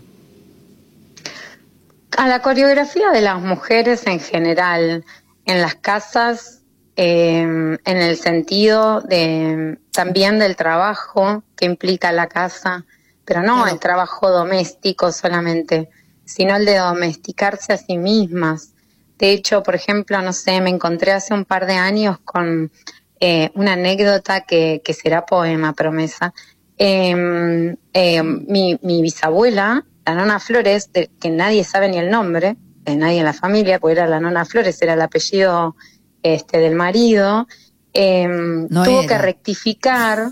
A 2.18 2.28
la 2.28 2.42
coreografía 2.42 3.12
de 3.12 3.22
las 3.22 3.42
mujeres 3.42 4.06
en 4.08 4.20
general, 4.20 5.06
en 5.46 5.62
las 5.62 5.76
casas, 5.76 6.62
em, 6.98 7.78
en 7.86 7.98
el 7.98 8.18
sentido 8.18 9.02
de 9.02 9.80
también 9.92 10.38
del 10.38 10.56
trabajo 10.56 11.44
que 11.56 11.66
implica 11.66 12.12
la 12.12 12.28
casa, 12.28 12.86
pero 13.26 13.42
no 13.42 13.68
el 13.68 13.80
trabajo 13.80 14.30
doméstico 14.30 15.12
solamente, 15.12 15.90
sino 16.24 16.56
el 16.56 16.66
de 16.66 16.78
domesticarse 16.78 17.74
a 17.74 17.78
sí 17.78 17.98
mismas. 17.98 18.74
De 19.18 19.32
hecho, 19.32 19.64
por 19.64 19.76
ejemplo, 19.76 20.22
no 20.22 20.34
sé, 20.34 20.62
me 20.62 20.70
encontré 20.70 21.12
hace 21.12 21.34
un 21.34 21.46
par 21.46 21.66
de 21.66 21.74
años 21.74 22.20
con 22.24 22.72
eh, 23.20 23.50
una 23.56 23.74
anécdota 23.74 24.42
que, 24.42 24.82
que, 24.84 24.94
será 24.94 25.26
poema, 25.26 25.74
promesa. 25.74 26.34
Em, 26.78 27.76
em, 27.94 28.46
mi, 28.48 28.78
mi, 28.82 29.02
bisabuela, 29.02 29.86
la 30.06 30.14
nona 30.14 30.40
Flores, 30.40 30.92
de, 30.92 31.10
que 31.20 31.30
nadie 31.30 31.64
sabe 31.64 31.88
ni 31.88 31.98
el 31.98 32.12
nombre, 32.12 32.58
de 32.84 32.96
nadie 32.96 33.20
en 33.20 33.26
la 33.26 33.34
familia, 33.34 33.80
porque 33.80 33.94
era 33.94 34.08
la 34.08 34.20
nona 34.20 34.46
Flores, 34.46 34.82
era 34.82 34.94
el 34.94 35.02
apellido 35.02 35.76
este, 36.22 36.60
del 36.60 36.76
marido, 36.76 37.48
em, 37.94 38.68
tuvo 38.68 39.08
que 39.08 39.18
rectificar 39.18 40.30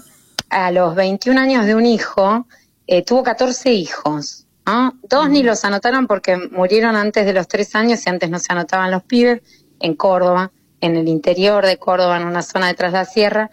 a 0.49 0.71
los 0.71 0.93
21 0.95 1.39
años 1.39 1.65
de 1.65 1.75
un 1.75 1.85
hijo, 1.85 2.47
eh, 2.87 3.03
tuvo 3.03 3.23
14 3.23 3.71
hijos. 3.71 4.47
Dos 5.03 5.29
ni 5.29 5.43
los 5.43 5.65
anotaron 5.65 6.07
porque 6.07 6.37
murieron 6.37 6.95
antes 6.95 7.25
de 7.25 7.33
los 7.33 7.47
tres 7.47 7.75
años 7.75 8.05
y 8.05 8.09
antes 8.09 8.29
no 8.29 8.39
se 8.39 8.53
anotaban 8.53 8.91
los 8.91 9.03
pibes 9.03 9.41
en 9.79 9.95
Córdoba, 9.95 10.51
en 10.79 10.95
el 10.95 11.07
interior 11.07 11.65
de 11.65 11.77
Córdoba, 11.77 12.17
en 12.17 12.25
una 12.25 12.41
zona 12.41 12.67
detrás 12.67 12.93
de 12.93 12.97
la 12.99 13.05
sierra. 13.05 13.49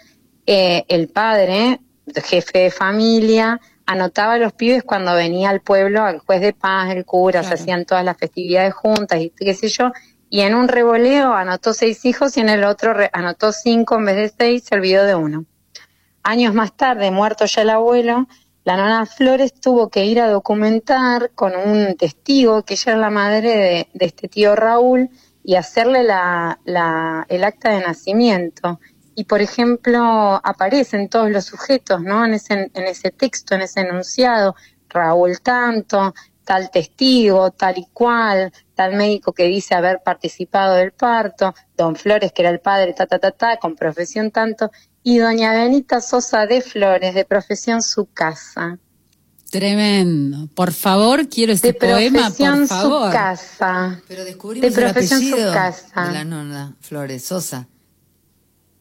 Eh, 0.47 0.85
el 0.89 1.09
padre, 1.09 1.81
jefe 2.15 2.59
de 2.59 2.71
familia, 2.71 3.61
anotaba 3.87 4.35
a 4.35 4.39
los 4.39 4.53
pibes 4.53 4.85
cuando 4.85 5.15
venía 5.15 5.51
al 5.51 5.61
pueblo, 5.61 6.05
al 6.05 6.21
juez 6.21 6.41
de 6.41 6.53
paz, 6.53 6.91
el 6.91 7.05
cura, 7.05 7.43
se 7.43 7.55
hacían 7.55 7.85
todas 7.85 8.05
las 8.05 8.17
festividades 8.17 8.73
juntas 8.73 9.21
y 9.21 9.31
qué 9.31 9.55
sé 9.55 9.69
yo. 9.69 9.91
Y 10.29 10.43
en 10.43 10.55
un 10.55 10.69
revoleo 10.69 11.35
anotó 11.35 11.75
seis 11.75 12.05
hijos 12.05 12.37
y 12.37 12.41
en 12.41 12.49
el 12.49 12.63
otro 12.63 12.95
anotó 13.13 13.51
cinco 13.51 13.97
en 13.97 14.05
vez 14.05 14.17
de 14.17 14.33
seis, 14.39 14.65
se 14.65 14.77
olvidó 14.77 15.05
de 15.05 15.17
uno. 15.17 15.45
Años 16.23 16.55
más 16.55 16.77
tarde, 16.77 17.11
muerto 17.11 17.47
ya 17.47 17.63
el 17.63 17.71
abuelo, 17.71 18.29
la 18.65 18.77
nona 18.77 19.07
Flores 19.07 19.55
tuvo 19.55 19.89
que 19.89 20.05
ir 20.05 20.21
a 20.21 20.29
documentar 20.31 21.31
con 21.35 21.57
un 21.57 21.97
testigo, 21.97 22.63
que 22.63 22.75
ella 22.75 22.93
es 22.93 22.99
la 22.99 23.11
madre 23.11 23.89
de, 23.93 24.05
este 24.05 24.29
tío 24.29 24.55
Raúl, 24.55 25.09
y 25.43 25.55
hacerle 25.55 26.03
la, 26.05 26.59
el 27.29 27.45
acta 27.45 27.71
de 27.71 27.81
nacimiento. 27.81 28.79
Y, 29.15 29.25
por 29.25 29.41
ejemplo, 29.41 30.41
aparecen 30.45 31.09
todos 31.09 31.31
los 31.31 31.47
sujetos, 31.47 32.03
¿no? 32.03 32.25
En 32.25 32.35
ese, 32.35 32.71
en 32.75 32.85
ese 32.85 33.11
texto, 33.11 33.55
en 33.55 33.63
ese 33.63 33.81
enunciado, 33.81 34.55
Raúl 34.89 35.41
tanto, 35.41 36.15
tal 36.45 36.71
testigo, 36.71 37.53
tal 37.53 37.79
y 37.79 37.87
cual, 37.93 38.53
tal 38.75 38.97
médico 38.97 39.33
que 39.33 39.45
dice 39.45 39.75
haber 39.75 40.03
participado 40.03 40.75
del 40.75 40.93
parto, 40.93 41.55
don 41.77 41.97
Flores, 41.97 42.33
que 42.33 42.43
era 42.43 42.51
el 42.51 42.61
padre, 42.61 42.93
ta, 42.93 43.07
ta, 43.07 43.19
ta, 43.19 43.31
ta, 43.31 43.57
con 43.59 43.77
profesión 43.77 44.31
tanto, 44.31 44.71
y 45.03 45.19
doña 45.19 45.53
Benita 45.53 46.01
Sosa 46.01 46.47
de 46.47 46.61
Flores, 46.61 47.15
de 47.15 47.25
profesión 47.25 47.83
su 47.83 48.07
casa. 48.07 48.79
Tremendo. 49.51 50.49
Por 50.55 50.73
favor, 50.73 51.29
quiero 51.29 51.53
ese 51.53 51.75
poema, 51.75 52.31
por 52.31 52.67
favor. 52.69 53.07
Su 53.07 53.13
casa. 53.13 54.01
Pero 54.07 54.25
descubrimos 54.25 54.73
de 54.73 54.81
profesión 54.81 55.21
su 55.21 55.37
casa. 55.53 56.07
De 56.07 56.13
la 56.13 56.25
nona 56.25 56.77
Flores 56.81 57.25
Sosa. 57.25 57.67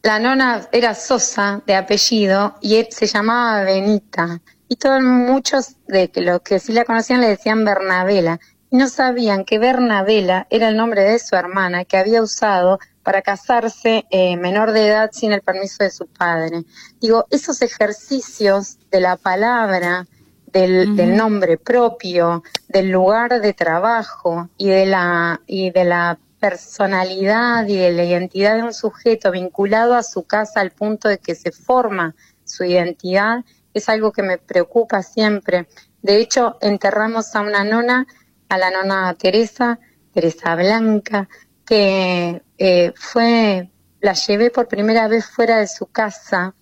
La 0.02 0.18
nona 0.18 0.68
era 0.72 0.94
Sosa 0.94 1.62
de 1.66 1.74
apellido 1.74 2.56
y 2.60 2.86
se 2.90 3.06
llamaba 3.06 3.64
Benita. 3.64 4.40
Y 4.68 4.76
todos 4.76 5.02
muchos 5.02 5.74
de 5.88 6.10
los 6.16 6.40
que 6.42 6.60
sí 6.60 6.72
la 6.72 6.84
conocían 6.84 7.20
le 7.20 7.28
decían 7.28 7.64
Bernabela. 7.64 8.38
No 8.70 8.88
sabían 8.88 9.44
que 9.44 9.58
Bernabela 9.58 10.46
era 10.50 10.68
el 10.68 10.76
nombre 10.76 11.02
de 11.02 11.18
su 11.18 11.34
hermana 11.34 11.84
que 11.84 11.96
había 11.96 12.22
usado 12.22 12.78
para 13.02 13.22
casarse 13.22 14.04
eh, 14.10 14.36
menor 14.36 14.72
de 14.72 14.86
edad 14.86 15.10
sin 15.12 15.32
el 15.32 15.42
permiso 15.42 15.82
de 15.82 15.90
su 15.90 16.06
padre. 16.06 16.64
Digo, 17.00 17.26
esos 17.30 17.62
ejercicios 17.62 18.78
de 18.90 19.00
la 19.00 19.16
palabra, 19.16 20.06
del, 20.52 20.96
del, 20.96 21.16
nombre 21.16 21.58
propio, 21.58 22.42
del 22.68 22.90
lugar 22.90 23.40
de 23.40 23.52
trabajo 23.52 24.48
y 24.56 24.68
de 24.68 24.86
la 24.86 25.40
y 25.46 25.70
de 25.70 25.84
la 25.84 26.18
personalidad 26.40 27.66
y 27.66 27.76
de 27.76 27.92
la 27.92 28.04
identidad 28.04 28.56
de 28.56 28.64
un 28.64 28.74
sujeto 28.74 29.30
vinculado 29.30 29.94
a 29.94 30.02
su 30.02 30.24
casa 30.24 30.60
al 30.60 30.70
punto 30.70 31.08
de 31.08 31.18
que 31.18 31.34
se 31.34 31.52
forma 31.52 32.14
su 32.44 32.64
identidad 32.64 33.44
es 33.74 33.88
algo 33.88 34.12
que 34.12 34.22
me 34.22 34.38
preocupa 34.38 35.02
siempre. 35.02 35.68
De 36.02 36.16
hecho, 36.16 36.56
enterramos 36.60 37.34
a 37.36 37.42
una 37.42 37.62
nona, 37.62 38.06
a 38.50 38.58
la 38.58 38.70
nona 38.70 39.14
Teresa, 39.14 39.78
Teresa 40.12 40.54
Blanca, 40.56 41.28
que 41.64 42.42
eh, 42.58 42.92
fue, 42.96 43.70
la 44.00 44.12
llevé 44.12 44.50
por 44.50 44.66
primera 44.66 45.08
vez 45.08 45.24
fuera 45.24 45.58
de 45.58 45.68
su 45.68 45.86
casa 45.86 46.54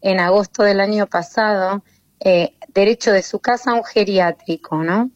en 0.00 0.20
agosto 0.20 0.62
del 0.62 0.80
año 0.80 1.06
pasado, 1.06 1.84
eh, 2.18 2.54
derecho 2.68 3.12
de 3.12 3.22
su 3.22 3.40
casa 3.40 3.70
a 3.70 3.74
un 3.74 3.84
geriátrico, 3.84 4.82
¿no? 4.82 5.10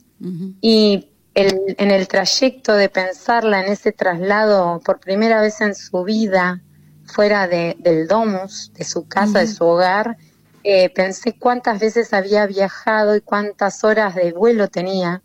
Y 0.60 1.08
el, 1.34 1.76
en 1.78 1.90
el 1.90 2.08
trayecto 2.08 2.74
de 2.74 2.88
pensarla 2.88 3.64
en 3.64 3.72
ese 3.72 3.92
traslado 3.92 4.80
por 4.84 4.98
primera 5.00 5.40
vez 5.40 5.60
en 5.60 5.74
su 5.74 6.02
vida 6.04 6.60
fuera 7.04 7.46
de, 7.46 7.76
del 7.78 8.06
domus, 8.06 8.72
de 8.74 8.84
su 8.84 9.06
casa, 9.08 9.38
de 9.38 9.46
su 9.46 9.64
hogar, 9.64 10.18
eh, 10.64 10.90
pensé 10.90 11.38
cuántas 11.38 11.80
veces 11.80 12.12
había 12.12 12.46
viajado 12.46 13.16
y 13.16 13.20
cuántas 13.20 13.84
horas 13.84 14.14
de 14.14 14.32
vuelo 14.32 14.68
tenía 14.68 15.22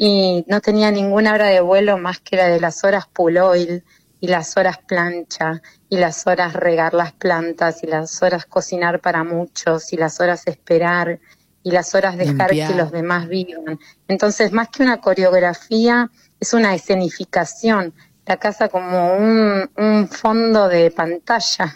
y 0.00 0.44
no 0.46 0.60
tenía 0.60 0.92
ninguna 0.92 1.34
hora 1.34 1.46
de 1.46 1.60
vuelo 1.60 1.98
más 1.98 2.20
que 2.20 2.36
la 2.36 2.46
de 2.46 2.60
las 2.60 2.84
horas 2.84 3.08
pull 3.12 3.36
oil 3.38 3.82
y 4.20 4.28
las 4.28 4.56
horas 4.56 4.78
plancha 4.78 5.60
y 5.88 5.96
las 5.96 6.24
horas 6.24 6.52
regar 6.52 6.94
las 6.94 7.12
plantas 7.12 7.82
y 7.82 7.88
las 7.88 8.22
horas 8.22 8.46
cocinar 8.46 9.00
para 9.00 9.24
muchos 9.24 9.92
y 9.92 9.96
las 9.96 10.20
horas 10.20 10.46
esperar 10.46 11.18
y 11.64 11.72
las 11.72 11.96
horas 11.96 12.16
dejar 12.16 12.50
que 12.50 12.74
los 12.76 12.92
demás 12.92 13.26
vivan. 13.26 13.80
Entonces, 14.06 14.52
más 14.52 14.68
que 14.68 14.84
una 14.84 15.00
coreografía, 15.00 16.08
es 16.38 16.54
una 16.54 16.76
escenificación, 16.76 17.92
la 18.24 18.36
casa 18.36 18.68
como 18.68 19.16
un, 19.16 19.68
un 19.76 20.06
fondo 20.06 20.68
de 20.68 20.92
pantalla 20.92 21.74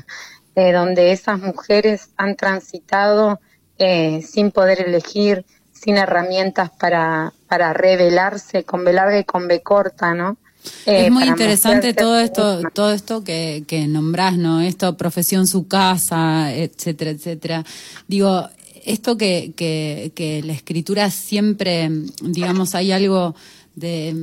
eh, 0.54 0.72
donde 0.72 1.10
esas 1.10 1.40
mujeres 1.40 2.10
han 2.16 2.36
transitado 2.36 3.40
eh, 3.78 4.22
sin 4.22 4.52
poder 4.52 4.86
elegir, 4.86 5.44
sin 5.72 5.96
herramientas 5.96 6.70
para, 6.70 7.32
para 7.52 7.74
revelarse 7.74 8.64
con 8.64 8.82
B 8.82 8.94
larga 8.94 9.18
y 9.18 9.24
con 9.24 9.46
B 9.46 9.60
corta, 9.60 10.14
¿no? 10.14 10.38
es 10.86 11.08
eh, 11.08 11.10
muy 11.10 11.24
interesante 11.24 11.92
todo 11.92 12.18
esto, 12.18 12.62
todo 12.72 12.92
esto 12.94 13.24
que, 13.24 13.64
que 13.66 13.86
nombrás, 13.86 14.38
¿no? 14.38 14.62
Esto, 14.62 14.96
profesión 14.96 15.46
su 15.46 15.68
casa, 15.68 16.50
etcétera, 16.54 17.10
etcétera. 17.10 17.62
Digo, 18.08 18.48
esto 18.86 19.18
que, 19.18 19.52
que, 19.54 20.12
que 20.14 20.42
la 20.42 20.54
escritura 20.54 21.10
siempre, 21.10 21.90
digamos, 22.22 22.74
hay 22.74 22.90
algo 22.90 23.34
de 23.74 24.16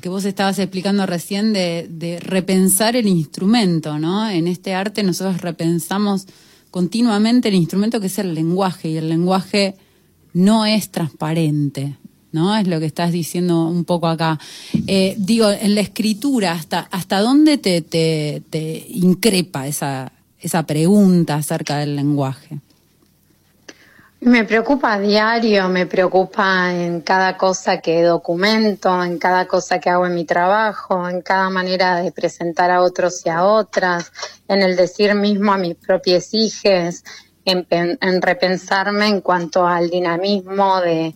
que 0.00 0.08
vos 0.08 0.24
estabas 0.24 0.58
explicando 0.58 1.06
recién 1.06 1.52
de, 1.52 1.86
de 1.88 2.18
repensar 2.18 2.96
el 2.96 3.06
instrumento, 3.06 4.00
¿no? 4.00 4.28
En 4.28 4.48
este 4.48 4.74
arte 4.74 5.04
nosotros 5.04 5.42
repensamos 5.42 6.26
continuamente 6.72 7.50
el 7.50 7.54
instrumento 7.54 8.00
que 8.00 8.08
es 8.08 8.18
el 8.18 8.34
lenguaje 8.34 8.88
y 8.88 8.96
el 8.96 9.08
lenguaje 9.08 9.76
no 10.32 10.66
es 10.66 10.90
transparente, 10.90 11.96
¿no? 12.34 12.56
Es 12.56 12.66
lo 12.66 12.80
que 12.80 12.86
estás 12.86 13.12
diciendo 13.12 13.68
un 13.68 13.84
poco 13.84 14.08
acá. 14.08 14.40
Eh, 14.88 15.14
digo, 15.16 15.48
en 15.50 15.76
la 15.76 15.80
escritura, 15.80 16.50
¿hasta, 16.50 16.80
hasta 16.90 17.20
dónde 17.20 17.58
te, 17.58 17.80
te, 17.80 18.86
increpa 18.88 19.68
esa, 19.68 20.10
esa 20.40 20.64
pregunta 20.64 21.36
acerca 21.36 21.78
del 21.78 21.94
lenguaje? 21.94 22.58
Me 24.20 24.44
preocupa 24.44 24.94
a 24.94 24.98
diario, 24.98 25.68
me 25.68 25.86
preocupa 25.86 26.72
en 26.72 27.02
cada 27.02 27.36
cosa 27.36 27.80
que 27.80 28.02
documento, 28.02 29.04
en 29.04 29.18
cada 29.18 29.46
cosa 29.46 29.78
que 29.78 29.90
hago 29.90 30.06
en 30.06 30.14
mi 30.14 30.24
trabajo, 30.24 31.08
en 31.08 31.20
cada 31.20 31.50
manera 31.50 32.02
de 32.02 32.10
presentar 32.10 32.70
a 32.72 32.80
otros 32.82 33.24
y 33.24 33.28
a 33.28 33.44
otras, 33.44 34.10
en 34.48 34.60
el 34.62 34.74
decir 34.74 35.14
mismo 35.14 35.52
a 35.52 35.58
mis 35.58 35.76
propias 35.76 36.30
hijas, 36.32 37.04
en, 37.44 38.22
repensarme 38.22 39.08
en 39.08 39.20
cuanto 39.20 39.66
al 39.66 39.90
dinamismo 39.90 40.80
de, 40.80 41.14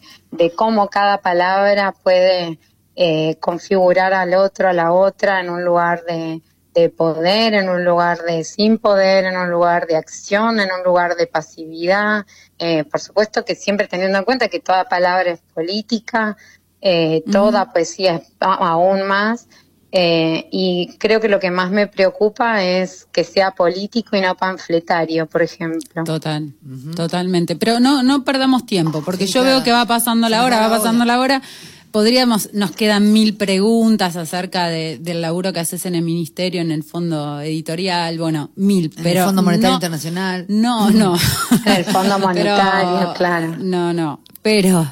cómo 0.55 0.89
cada 0.89 1.19
palabra 1.19 1.93
puede 1.93 2.59
eh, 2.97 3.37
configurar 3.41 4.13
al 4.13 4.35
otro, 4.35 4.69
a 4.69 4.73
la 4.73 4.93
otra, 4.93 5.41
en 5.41 5.51
un 5.51 5.65
lugar 5.65 6.05
de, 6.05 6.43
de 6.75 6.91
poder, 6.91 7.55
en 7.55 7.69
un 7.69 7.85
lugar 7.85 8.19
de 8.23 8.45
sin 8.45 8.79
poder, 8.79 9.25
en 9.25 9.37
un 9.37 9.51
lugar 9.51 9.87
de 9.87 9.97
acción, 9.97 10.61
en 10.61 10.69
un 10.71 10.85
lugar 10.85 11.17
de 11.17 11.27
pasividad. 11.27 12.25
Eh, 12.59 12.85
por 12.85 13.01
supuesto 13.01 13.45
que 13.45 13.55
siempre 13.55 13.89
teniendo 13.89 14.19
en 14.19 14.25
cuenta 14.25 14.49
que 14.49 14.61
toda 14.61 14.89
palabra 14.89 15.31
es 15.31 15.41
política, 15.55 16.37
eh, 16.81 17.23
toda 17.31 17.73
poesía 17.73 18.17
es 18.17 18.33
aún 18.41 19.03
más. 19.07 19.49
Eh, 19.91 20.49
y 20.53 20.97
creo 20.99 21.19
que 21.21 21.29
lo 21.29 21.41
que 21.41 21.51
más 21.51 21.71
me 21.71 21.87
preocupa 21.87 22.63
es 22.63 23.07
que 23.11 23.25
sea 23.25 23.53
político 23.53 24.17
y 24.17 24.21
no 24.21 24.37
panfletario, 24.37 25.27
por 25.27 25.43
ejemplo. 25.43 26.05
Total, 26.05 26.53
totalmente. 26.95 27.57
Pero 27.57 27.81
no, 27.81 28.03
no 28.03 28.23
perdamos 28.23 28.67
tiempo, 28.67 29.03
porque 29.03 29.27
yo 29.27 29.43
veo 29.43 29.63
que 29.63 29.73
va 29.73 29.87
pasando 29.87 30.29
la 30.29 30.45
hora, 30.45 30.61
va 30.61 30.77
pasando 30.77 31.05
la 31.07 31.19
hora. 31.19 31.43
Podríamos, 31.91 32.51
nos 32.53 32.73
quedan 32.73 33.15
mil 33.15 33.35
preguntas 33.37 34.15
acerca 34.17 34.67
del 34.69 35.23
laburo 35.23 35.55
que 35.55 35.61
haces 35.61 35.87
en 35.87 35.95
el 35.95 36.03
ministerio, 36.03 36.61
en 36.61 36.71
el 36.71 36.83
fondo 36.85 37.41
editorial, 37.41 38.19
bueno, 38.19 38.51
mil, 38.57 38.93
en 38.95 39.03
pero. 39.03 39.21
El 39.21 39.27
Fondo 39.27 39.43
Monetario 39.43 39.75
Internacional. 39.77 40.45
No, 40.49 40.91
no. 40.91 41.17
el 41.67 41.85
Fondo 41.87 42.19
Monetario, 42.21 43.15
claro. 43.15 43.57
No, 43.59 43.95
no. 43.95 44.21
Pero 44.43 44.87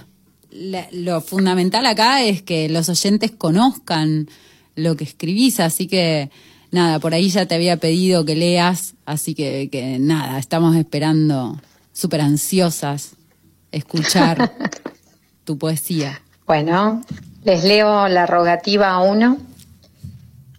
lo 0.92 1.20
fundamental 1.20 1.84
acá 1.84 2.22
es 2.22 2.40
que 2.40 2.70
los 2.70 2.88
oyentes 2.88 3.30
conozcan 3.30 4.28
lo 4.76 4.96
que 4.96 5.04
escribís, 5.04 5.58
así 5.58 5.88
que 5.88 6.30
nada, 6.70 7.00
por 7.00 7.14
ahí 7.14 7.28
ya 7.28 7.46
te 7.46 7.54
había 7.54 7.78
pedido 7.78 8.24
que 8.24 8.36
leas, 8.36 8.94
así 9.04 9.34
que, 9.34 9.68
que 9.70 9.98
nada, 9.98 10.38
estamos 10.38 10.76
esperando, 10.76 11.60
súper 11.92 12.20
ansiosas, 12.20 13.16
escuchar 13.72 14.52
tu 15.44 15.58
poesía. 15.58 16.20
Bueno, 16.46 17.02
les 17.44 17.64
leo 17.64 18.08
la 18.08 18.26
rogativa 18.26 18.98
1. 19.00 19.38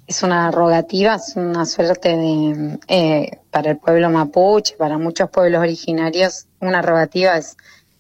Es 0.08 0.24
una 0.24 0.52
rogativa, 0.52 1.16
es 1.16 1.36
una 1.36 1.66
suerte 1.66 2.16
de, 2.16 2.80
eh, 2.88 3.40
para 3.52 3.72
el 3.72 3.78
pueblo 3.78 4.10
mapuche, 4.10 4.76
para 4.78 4.98
muchos 4.98 5.30
pueblos 5.30 5.62
originarios, 5.62 6.46
una 6.60 6.82
rogativa 6.82 7.38
es 7.38 7.58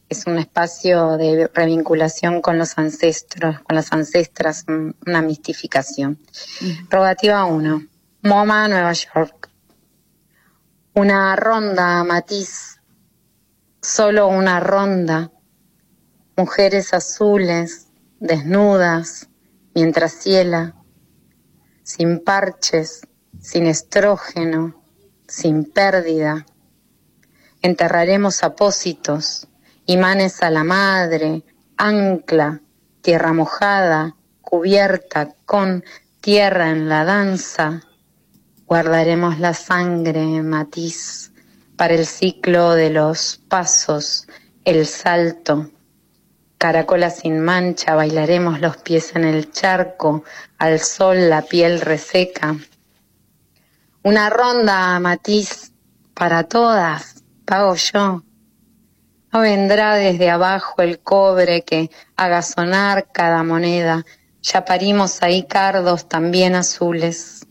es 0.10 0.26
un 0.26 0.38
espacio 0.38 1.18
de 1.18 1.50
revinculación 1.54 2.42
con 2.42 2.58
los 2.58 2.78
ancestros, 2.78 3.60
con 3.62 3.76
las 3.76 3.92
ancestras, 3.92 4.66
una 5.06 5.22
mistificación. 5.22 6.20
Rogativa 6.90 7.44
1. 7.46 7.88
MoMA, 8.24 8.68
Nueva 8.70 8.94
York. 8.94 9.50
Una 10.94 11.36
ronda, 11.36 12.04
matiz. 12.06 12.80
Solo 13.82 14.28
una 14.28 14.62
ronda. 14.62 15.32
Mujeres 16.38 16.94
azules, 16.94 17.88
desnudas, 18.20 19.28
mientras 19.76 20.14
ciela. 20.14 20.76
Sin 21.84 22.24
parches, 22.24 23.02
sin 23.42 23.66
estrógeno, 23.68 24.82
sin 25.28 25.66
pérdida. 25.66 26.46
Enterraremos 27.62 28.44
apósitos 28.44 29.48
imanes 29.88 30.44
a 30.44 30.50
la 30.52 30.64
madre, 30.64 31.44
ancla, 31.78 32.62
tierra 33.02 33.32
mojada, 33.32 34.16
cubierta 34.42 35.34
con 35.46 35.84
tierra 36.20 36.70
en 36.72 36.90
la 36.90 37.06
danza. 37.06 37.82
Guardaremos 38.66 39.40
la 39.40 39.54
sangre, 39.54 40.44
matiz, 40.44 41.32
para 41.78 41.94
el 41.94 42.06
ciclo 42.06 42.74
de 42.74 42.90
los 42.90 43.40
pasos, 43.48 44.28
el 44.66 44.86
salto. 44.86 45.72
Caracola 46.58 47.10
sin 47.10 47.40
mancha, 47.40 47.96
bailaremos 47.96 48.60
los 48.60 48.76
pies 48.78 49.16
en 49.16 49.24
el 49.24 49.52
charco, 49.52 50.26
al 50.58 50.80
sol 50.82 51.30
la 51.30 51.44
piel 51.44 51.80
reseca. 51.80 52.58
Una 54.04 54.30
ronda, 54.30 55.00
matiz, 55.00 55.72
para 56.14 56.44
todas, 56.44 57.24
pago 57.46 57.76
yo, 57.76 58.24
no 59.32 59.42
vendrá 59.42 59.96
desde 59.96 60.30
abajo 60.30 60.82
el 60.82 61.00
cobre 61.00 61.64
que 61.64 61.90
haga 62.16 62.42
sonar 62.42 63.12
cada 63.12 63.44
moneda. 63.44 64.06
Ya 64.42 64.64
parimos 64.64 65.22
ahí 65.22 65.44
cardos 65.44 66.08
también 66.08 66.56
azules. 66.56 67.46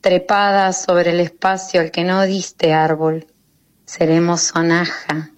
Trepadas 0.00 0.82
sobre 0.82 1.10
el 1.10 1.20
espacio 1.20 1.80
al 1.80 1.90
que 1.90 2.04
no 2.04 2.22
diste 2.22 2.72
árbol. 2.72 3.26
Seremos 3.84 4.42
sonaja 4.42 5.30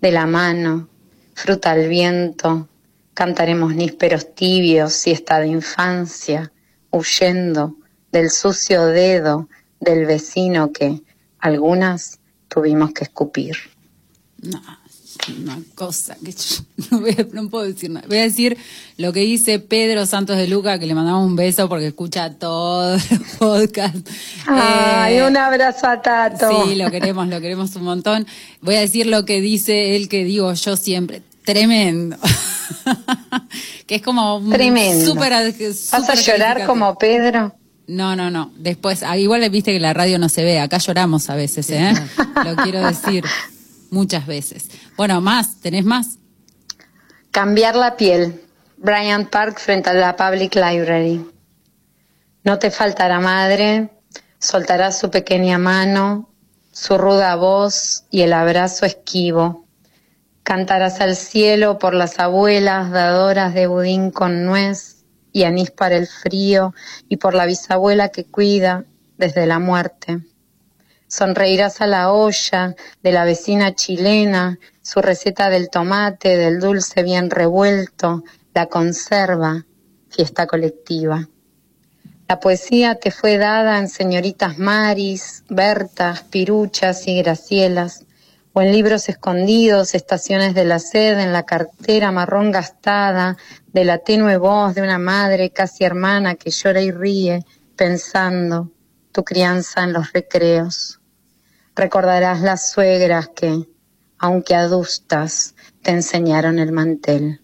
de 0.00 0.12
la 0.12 0.26
mano, 0.26 0.88
fruta 1.34 1.72
al 1.72 1.88
viento. 1.88 2.68
Cantaremos 3.14 3.74
nísperos 3.74 4.34
tibios, 4.34 4.92
siesta 4.92 5.40
de 5.40 5.48
infancia, 5.48 6.52
huyendo 6.90 7.76
del 8.12 8.30
sucio 8.30 8.86
dedo 8.86 9.48
del 9.80 10.06
vecino 10.06 10.72
que 10.72 11.02
algunas 11.38 12.20
tuvimos 12.48 12.92
que 12.92 13.04
escupir. 13.04 13.56
Una 15.30 15.58
cosa 15.74 16.16
que 16.24 16.34
no, 17.32 17.48
puedo 17.48 17.64
decir 17.64 17.90
nada. 17.90 18.06
Voy 18.08 18.18
a 18.18 18.22
decir 18.22 18.56
lo 18.96 19.12
que 19.12 19.20
dice 19.20 19.58
Pedro 19.58 20.06
Santos 20.06 20.36
de 20.36 20.48
Luca, 20.48 20.78
que 20.78 20.86
le 20.86 20.94
mandamos 20.94 21.26
un 21.26 21.36
beso 21.36 21.68
porque 21.68 21.88
escucha 21.88 22.30
todo 22.34 22.94
el 22.94 23.20
podcast. 23.38 23.96
Ay, 24.46 25.16
eh, 25.16 25.26
un 25.26 25.36
abrazo 25.36 25.86
a 25.86 26.02
Tato. 26.02 26.64
Sí, 26.66 26.74
lo 26.74 26.90
queremos, 26.90 27.28
lo 27.28 27.40
queremos 27.40 27.74
un 27.76 27.84
montón. 27.84 28.26
Voy 28.60 28.74
a 28.76 28.80
decir 28.80 29.06
lo 29.06 29.24
que 29.24 29.40
dice 29.40 29.96
él 29.96 30.08
que 30.08 30.24
digo 30.24 30.52
yo 30.52 30.76
siempre. 30.76 31.22
Tremendo. 31.44 32.16
que 33.86 33.96
es 33.96 34.02
como 34.02 34.42
Tremendo. 34.50 35.04
Super, 35.04 35.32
¿Vas 35.32 36.08
a 36.08 36.14
llorar 36.14 36.66
como 36.66 36.96
Pedro? 36.98 37.54
No, 37.86 38.16
no, 38.16 38.30
no. 38.30 38.52
Después, 38.56 39.02
ah, 39.02 39.18
igual 39.18 39.48
viste 39.50 39.72
que 39.72 39.80
la 39.80 39.92
radio 39.92 40.18
no 40.18 40.28
se 40.28 40.44
ve. 40.44 40.60
Acá 40.60 40.78
lloramos 40.78 41.28
a 41.30 41.34
veces, 41.34 41.68
¿eh? 41.70 41.92
Lo 42.44 42.56
quiero 42.56 42.86
decir 42.86 43.24
muchas 43.92 44.26
veces. 44.26 44.70
Bueno, 45.02 45.20
más, 45.20 45.56
¿tenés 45.60 45.84
más? 45.84 46.20
Cambiar 47.32 47.74
la 47.74 47.96
piel. 47.96 48.40
Bryant 48.76 49.28
Park 49.28 49.58
frente 49.58 49.90
a 49.90 49.94
la 49.94 50.14
Public 50.14 50.54
Library. 50.54 51.28
No 52.44 52.60
te 52.60 52.70
faltará 52.70 53.18
madre, 53.18 53.90
soltarás 54.38 55.00
su 55.00 55.10
pequeña 55.10 55.58
mano, 55.58 56.30
su 56.70 56.98
ruda 56.98 57.34
voz 57.34 58.04
y 58.12 58.20
el 58.20 58.32
abrazo 58.32 58.86
esquivo. 58.86 59.66
Cantarás 60.44 61.00
al 61.00 61.16
cielo 61.16 61.80
por 61.80 61.94
las 61.94 62.20
abuelas 62.20 62.92
dadoras 62.92 63.54
de 63.54 63.66
budín 63.66 64.12
con 64.12 64.44
nuez 64.44 65.04
y 65.32 65.42
anís 65.42 65.72
para 65.72 65.96
el 65.96 66.06
frío 66.06 66.74
y 67.08 67.16
por 67.16 67.34
la 67.34 67.46
bisabuela 67.46 68.10
que 68.10 68.24
cuida 68.24 68.84
desde 69.18 69.46
la 69.46 69.58
muerte. 69.58 70.20
Sonreirás 71.08 71.80
a 71.80 71.88
la 71.88 72.12
olla 72.12 72.76
de 73.02 73.12
la 73.12 73.24
vecina 73.24 73.74
chilena, 73.74 74.58
su 74.82 75.00
receta 75.00 75.48
del 75.48 75.70
tomate, 75.70 76.36
del 76.36 76.60
dulce 76.60 77.02
bien 77.02 77.30
revuelto, 77.30 78.24
la 78.52 78.66
conserva, 78.66 79.64
fiesta 80.10 80.46
colectiva. 80.46 81.28
La 82.28 82.40
poesía 82.40 82.96
te 82.96 83.10
fue 83.10 83.38
dada 83.38 83.78
en 83.78 83.88
señoritas 83.88 84.58
Maris, 84.58 85.44
Bertas, 85.48 86.22
Piruchas 86.22 87.06
y 87.06 87.16
Gracielas, 87.22 88.04
o 88.54 88.60
en 88.60 88.72
libros 88.72 89.08
escondidos, 89.08 89.94
estaciones 89.94 90.54
de 90.54 90.64
la 90.64 90.78
sed, 90.78 91.18
en 91.18 91.32
la 91.32 91.44
cartera 91.44 92.12
marrón 92.12 92.50
gastada, 92.50 93.36
de 93.72 93.84
la 93.84 93.98
tenue 93.98 94.36
voz 94.36 94.74
de 94.74 94.82
una 94.82 94.98
madre 94.98 95.50
casi 95.50 95.84
hermana 95.84 96.34
que 96.34 96.50
llora 96.50 96.82
y 96.82 96.90
ríe, 96.90 97.44
pensando 97.76 98.70
tu 99.12 99.24
crianza 99.24 99.84
en 99.84 99.92
los 99.92 100.12
recreos. 100.12 101.00
Recordarás 101.74 102.40
las 102.42 102.70
suegras 102.70 103.28
que, 103.28 103.66
aunque 104.22 104.54
adustas, 104.54 105.56
te 105.82 105.90
enseñaron 105.90 106.60
el 106.60 106.70
mantel, 106.70 107.40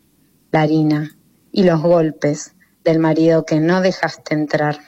la 0.52 0.60
harina 0.60 1.10
y 1.50 1.64
los 1.64 1.82
golpes 1.82 2.54
del 2.84 3.00
marido 3.00 3.44
que 3.44 3.58
no 3.58 3.80
dejaste 3.80 4.34
entrar. 4.34 4.78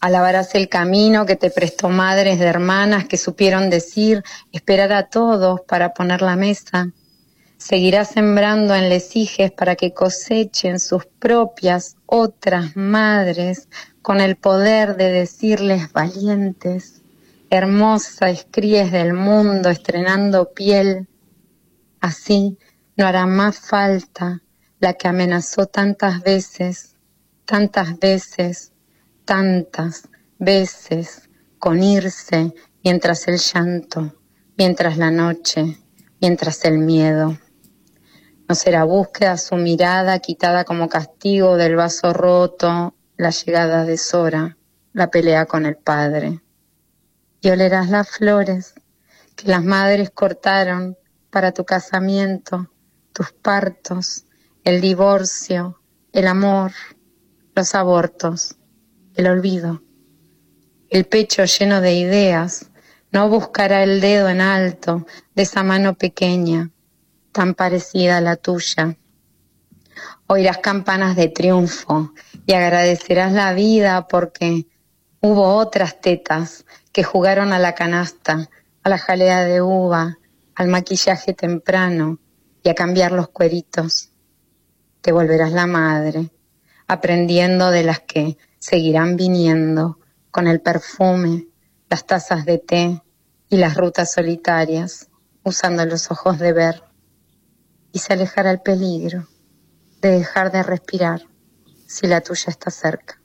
Alabarás 0.00 0.54
el 0.54 0.68
camino 0.68 1.24
que 1.24 1.36
te 1.36 1.50
prestó 1.50 1.88
madres 1.88 2.38
de 2.38 2.44
hermanas 2.44 3.06
que 3.06 3.16
supieron 3.16 3.70
decir, 3.70 4.22
esperar 4.52 4.92
a 4.92 5.08
todos 5.08 5.62
para 5.62 5.94
poner 5.94 6.20
la 6.20 6.36
mesa. 6.36 6.90
Seguirás 7.56 8.08
sembrando 8.08 8.74
en 8.74 8.90
lesijes 8.90 9.50
para 9.50 9.76
que 9.76 9.94
cosechen 9.94 10.78
sus 10.78 11.06
propias 11.06 11.96
otras 12.04 12.76
madres 12.76 13.70
con 14.02 14.20
el 14.20 14.36
poder 14.36 14.96
de 14.96 15.10
decirles 15.10 15.90
valientes 15.90 17.03
hermosa 17.54 18.30
escríes 18.30 18.92
del 18.92 19.14
mundo 19.14 19.70
estrenando 19.70 20.52
piel, 20.52 21.08
así 22.00 22.58
no 22.96 23.06
hará 23.06 23.26
más 23.26 23.58
falta 23.58 24.42
la 24.78 24.94
que 24.94 25.08
amenazó 25.08 25.66
tantas 25.66 26.22
veces, 26.22 26.96
tantas 27.44 27.98
veces, 27.98 28.72
tantas 29.24 30.08
veces 30.38 31.30
con 31.58 31.82
irse 31.82 32.52
mientras 32.82 33.26
el 33.28 33.38
llanto, 33.38 34.14
mientras 34.58 34.98
la 34.98 35.10
noche, 35.10 35.78
mientras 36.20 36.64
el 36.64 36.78
miedo. 36.78 37.38
No 38.46 38.54
será 38.54 38.84
búsqueda 38.84 39.38
su 39.38 39.56
mirada 39.56 40.18
quitada 40.18 40.64
como 40.64 40.88
castigo 40.88 41.56
del 41.56 41.76
vaso 41.76 42.12
roto, 42.12 42.94
la 43.16 43.30
llegada 43.30 43.84
de 43.84 43.96
Sora, 43.96 44.58
la 44.92 45.10
pelea 45.10 45.46
con 45.46 45.64
el 45.64 45.76
padre. 45.76 46.43
Y 47.44 47.50
olerás 47.50 47.90
las 47.90 48.08
flores 48.08 48.72
que 49.36 49.48
las 49.48 49.62
madres 49.62 50.08
cortaron 50.08 50.96
para 51.28 51.52
tu 51.52 51.66
casamiento, 51.66 52.70
tus 53.12 53.32
partos, 53.32 54.24
el 54.64 54.80
divorcio, 54.80 55.78
el 56.14 56.26
amor, 56.26 56.72
los 57.54 57.74
abortos, 57.74 58.56
el 59.14 59.26
olvido. 59.26 59.82
El 60.88 61.04
pecho 61.04 61.44
lleno 61.44 61.82
de 61.82 61.92
ideas 61.92 62.70
no 63.12 63.28
buscará 63.28 63.82
el 63.82 64.00
dedo 64.00 64.30
en 64.30 64.40
alto 64.40 65.06
de 65.34 65.42
esa 65.42 65.62
mano 65.62 65.98
pequeña, 65.98 66.70
tan 67.30 67.52
parecida 67.52 68.16
a 68.16 68.22
la 68.22 68.36
tuya. 68.36 68.96
Oirás 70.28 70.58
campanas 70.58 71.14
de 71.14 71.28
triunfo 71.28 72.14
y 72.46 72.54
agradecerás 72.54 73.34
la 73.34 73.52
vida 73.52 74.08
porque 74.08 74.66
hubo 75.24 75.56
otras 75.56 76.02
tetas 76.02 76.66
que 76.92 77.02
jugaron 77.02 77.54
a 77.54 77.58
la 77.58 77.74
canasta, 77.74 78.50
a 78.82 78.88
la 78.90 78.98
jalea 78.98 79.44
de 79.44 79.62
uva, 79.62 80.18
al 80.54 80.68
maquillaje 80.68 81.32
temprano 81.32 82.18
y 82.62 82.68
a 82.68 82.74
cambiar 82.74 83.12
los 83.12 83.28
cueritos. 83.28 84.10
Te 85.00 85.12
volverás 85.12 85.52
la 85.52 85.66
madre, 85.66 86.30
aprendiendo 86.86 87.70
de 87.70 87.84
las 87.84 88.00
que 88.00 88.36
seguirán 88.58 89.16
viniendo 89.16 89.98
con 90.30 90.46
el 90.46 90.60
perfume, 90.60 91.48
las 91.88 92.04
tazas 92.04 92.44
de 92.44 92.58
té 92.58 93.02
y 93.48 93.56
las 93.56 93.78
rutas 93.78 94.12
solitarias, 94.12 95.08
usando 95.42 95.86
los 95.86 96.10
ojos 96.10 96.38
de 96.38 96.52
ver. 96.52 96.82
Y 97.92 98.00
se 98.00 98.12
alejará 98.12 98.50
el 98.50 98.60
peligro 98.60 99.26
de 100.02 100.10
dejar 100.10 100.52
de 100.52 100.62
respirar 100.62 101.22
si 101.86 102.08
la 102.08 102.20
tuya 102.20 102.50
está 102.50 102.70
cerca. 102.70 103.23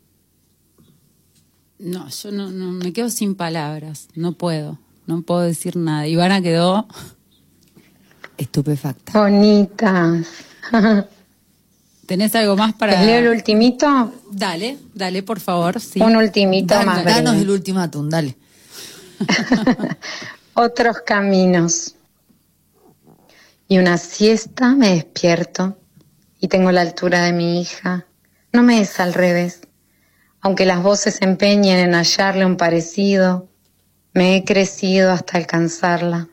No, 1.79 2.09
yo 2.09 2.31
no, 2.31 2.51
no 2.51 2.71
me 2.71 2.91
quedo 2.91 3.09
sin 3.09 3.35
palabras, 3.35 4.09
no 4.13 4.33
puedo, 4.33 4.77
no 5.07 5.21
puedo 5.21 5.41
decir 5.41 5.77
nada. 5.77 6.07
Ivana 6.07 6.41
quedó 6.41 6.87
estupefacta. 8.37 9.17
Bonitas. 9.17 10.27
¿Tenés 12.05 12.35
algo 12.35 12.57
más 12.57 12.73
para...? 12.73 12.93
¿Les 12.93 13.05
leo 13.05 13.19
el 13.19 13.27
ultimito? 13.37 14.13
Dale, 14.31 14.77
dale, 14.93 15.23
por 15.23 15.39
favor. 15.39 15.79
Sí. 15.79 16.01
Un 16.01 16.15
ultimito 16.15 16.75
más 16.83 17.05
Danos 17.05 17.35
el 17.35 17.49
ultimátum, 17.49 18.09
dale. 18.09 18.35
Otros 20.55 20.97
caminos. 21.05 21.95
Y 23.67 23.77
una 23.77 23.97
siesta 23.97 24.73
me 24.73 24.95
despierto 24.95 25.77
y 26.41 26.47
tengo 26.47 26.71
la 26.71 26.81
altura 26.81 27.23
de 27.23 27.31
mi 27.31 27.61
hija. 27.61 28.05
No 28.51 28.63
me 28.63 28.81
es 28.81 28.99
al 28.99 29.13
revés. 29.13 29.61
Aunque 30.41 30.65
las 30.65 30.81
voces 30.81 31.15
se 31.15 31.25
empeñen 31.25 31.79
en 31.79 31.93
hallarle 31.93 32.45
un 32.45 32.55
parecido, 32.55 33.49
me 34.13 34.37
he 34.37 34.45
crecido 34.45 35.11
hasta 35.11 35.37
alcanzarla. 35.37 36.29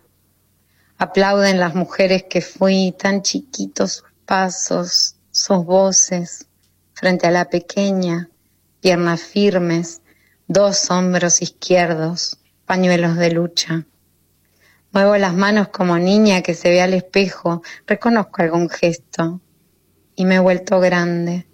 Aplauden 0.96 1.58
las 1.58 1.74
mujeres 1.74 2.24
que 2.30 2.40
fui, 2.40 2.94
tan 2.96 3.22
chiquitos 3.22 3.92
sus 3.92 4.04
pasos, 4.24 5.16
sus 5.32 5.64
voces, 5.64 6.46
frente 6.94 7.26
a 7.26 7.32
la 7.32 7.50
pequeña, 7.50 8.30
piernas 8.80 9.22
firmes, 9.22 10.02
dos 10.46 10.88
hombros 10.90 11.42
izquierdos, 11.42 12.38
pañuelos 12.64 13.16
de 13.16 13.32
lucha. 13.32 13.86
Muevo 14.92 15.16
las 15.16 15.34
manos 15.34 15.68
como 15.68 15.98
niña 15.98 16.42
que 16.42 16.54
se 16.54 16.70
ve 16.70 16.80
al 16.80 16.94
espejo, 16.94 17.62
reconozco 17.86 18.40
algún 18.40 18.70
gesto 18.70 19.40
y 20.14 20.24
me 20.24 20.36
he 20.36 20.38
vuelto 20.40 20.78
grande 20.78 21.46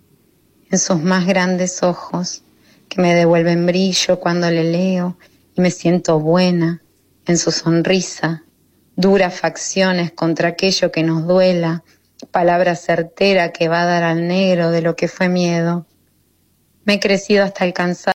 en 0.73 0.79
sus 0.81 1.01
más 1.01 1.27
grandes 1.27 1.85
ojos 1.85 2.43
que 2.89 3.01
me 3.01 3.14
devuelven 3.14 3.64
brillo 3.66 4.18
cuando 4.18 4.51
le 4.51 4.64
leo 4.64 5.16
y 5.55 5.61
me 5.61 5.70
siento 5.70 6.18
buena 6.18 6.83
en 7.27 7.39
su 7.39 7.53
sonrisa 7.53 8.43
duras 8.97 9.35
facciones 9.35 10.12
contra 10.12 10.51
aquello 10.51 10.93
que 10.93 11.03
nos 11.03 11.27
duela, 11.27 11.83
palabra 12.31 12.77
certera 12.77 13.53
que 13.53 13.68
va 13.68 13.83
a 13.83 13.87
dar 13.87 14.03
al 14.03 14.27
negro 14.29 14.70
de 14.70 14.83
lo 14.83 14.97
que 14.97 15.09
fue 15.09 15.29
miedo. 15.29 15.87
Me 16.85 16.95
he 16.95 17.01
crecido 17.01 17.45
hasta 17.45 17.64
alcanzar 17.64 18.11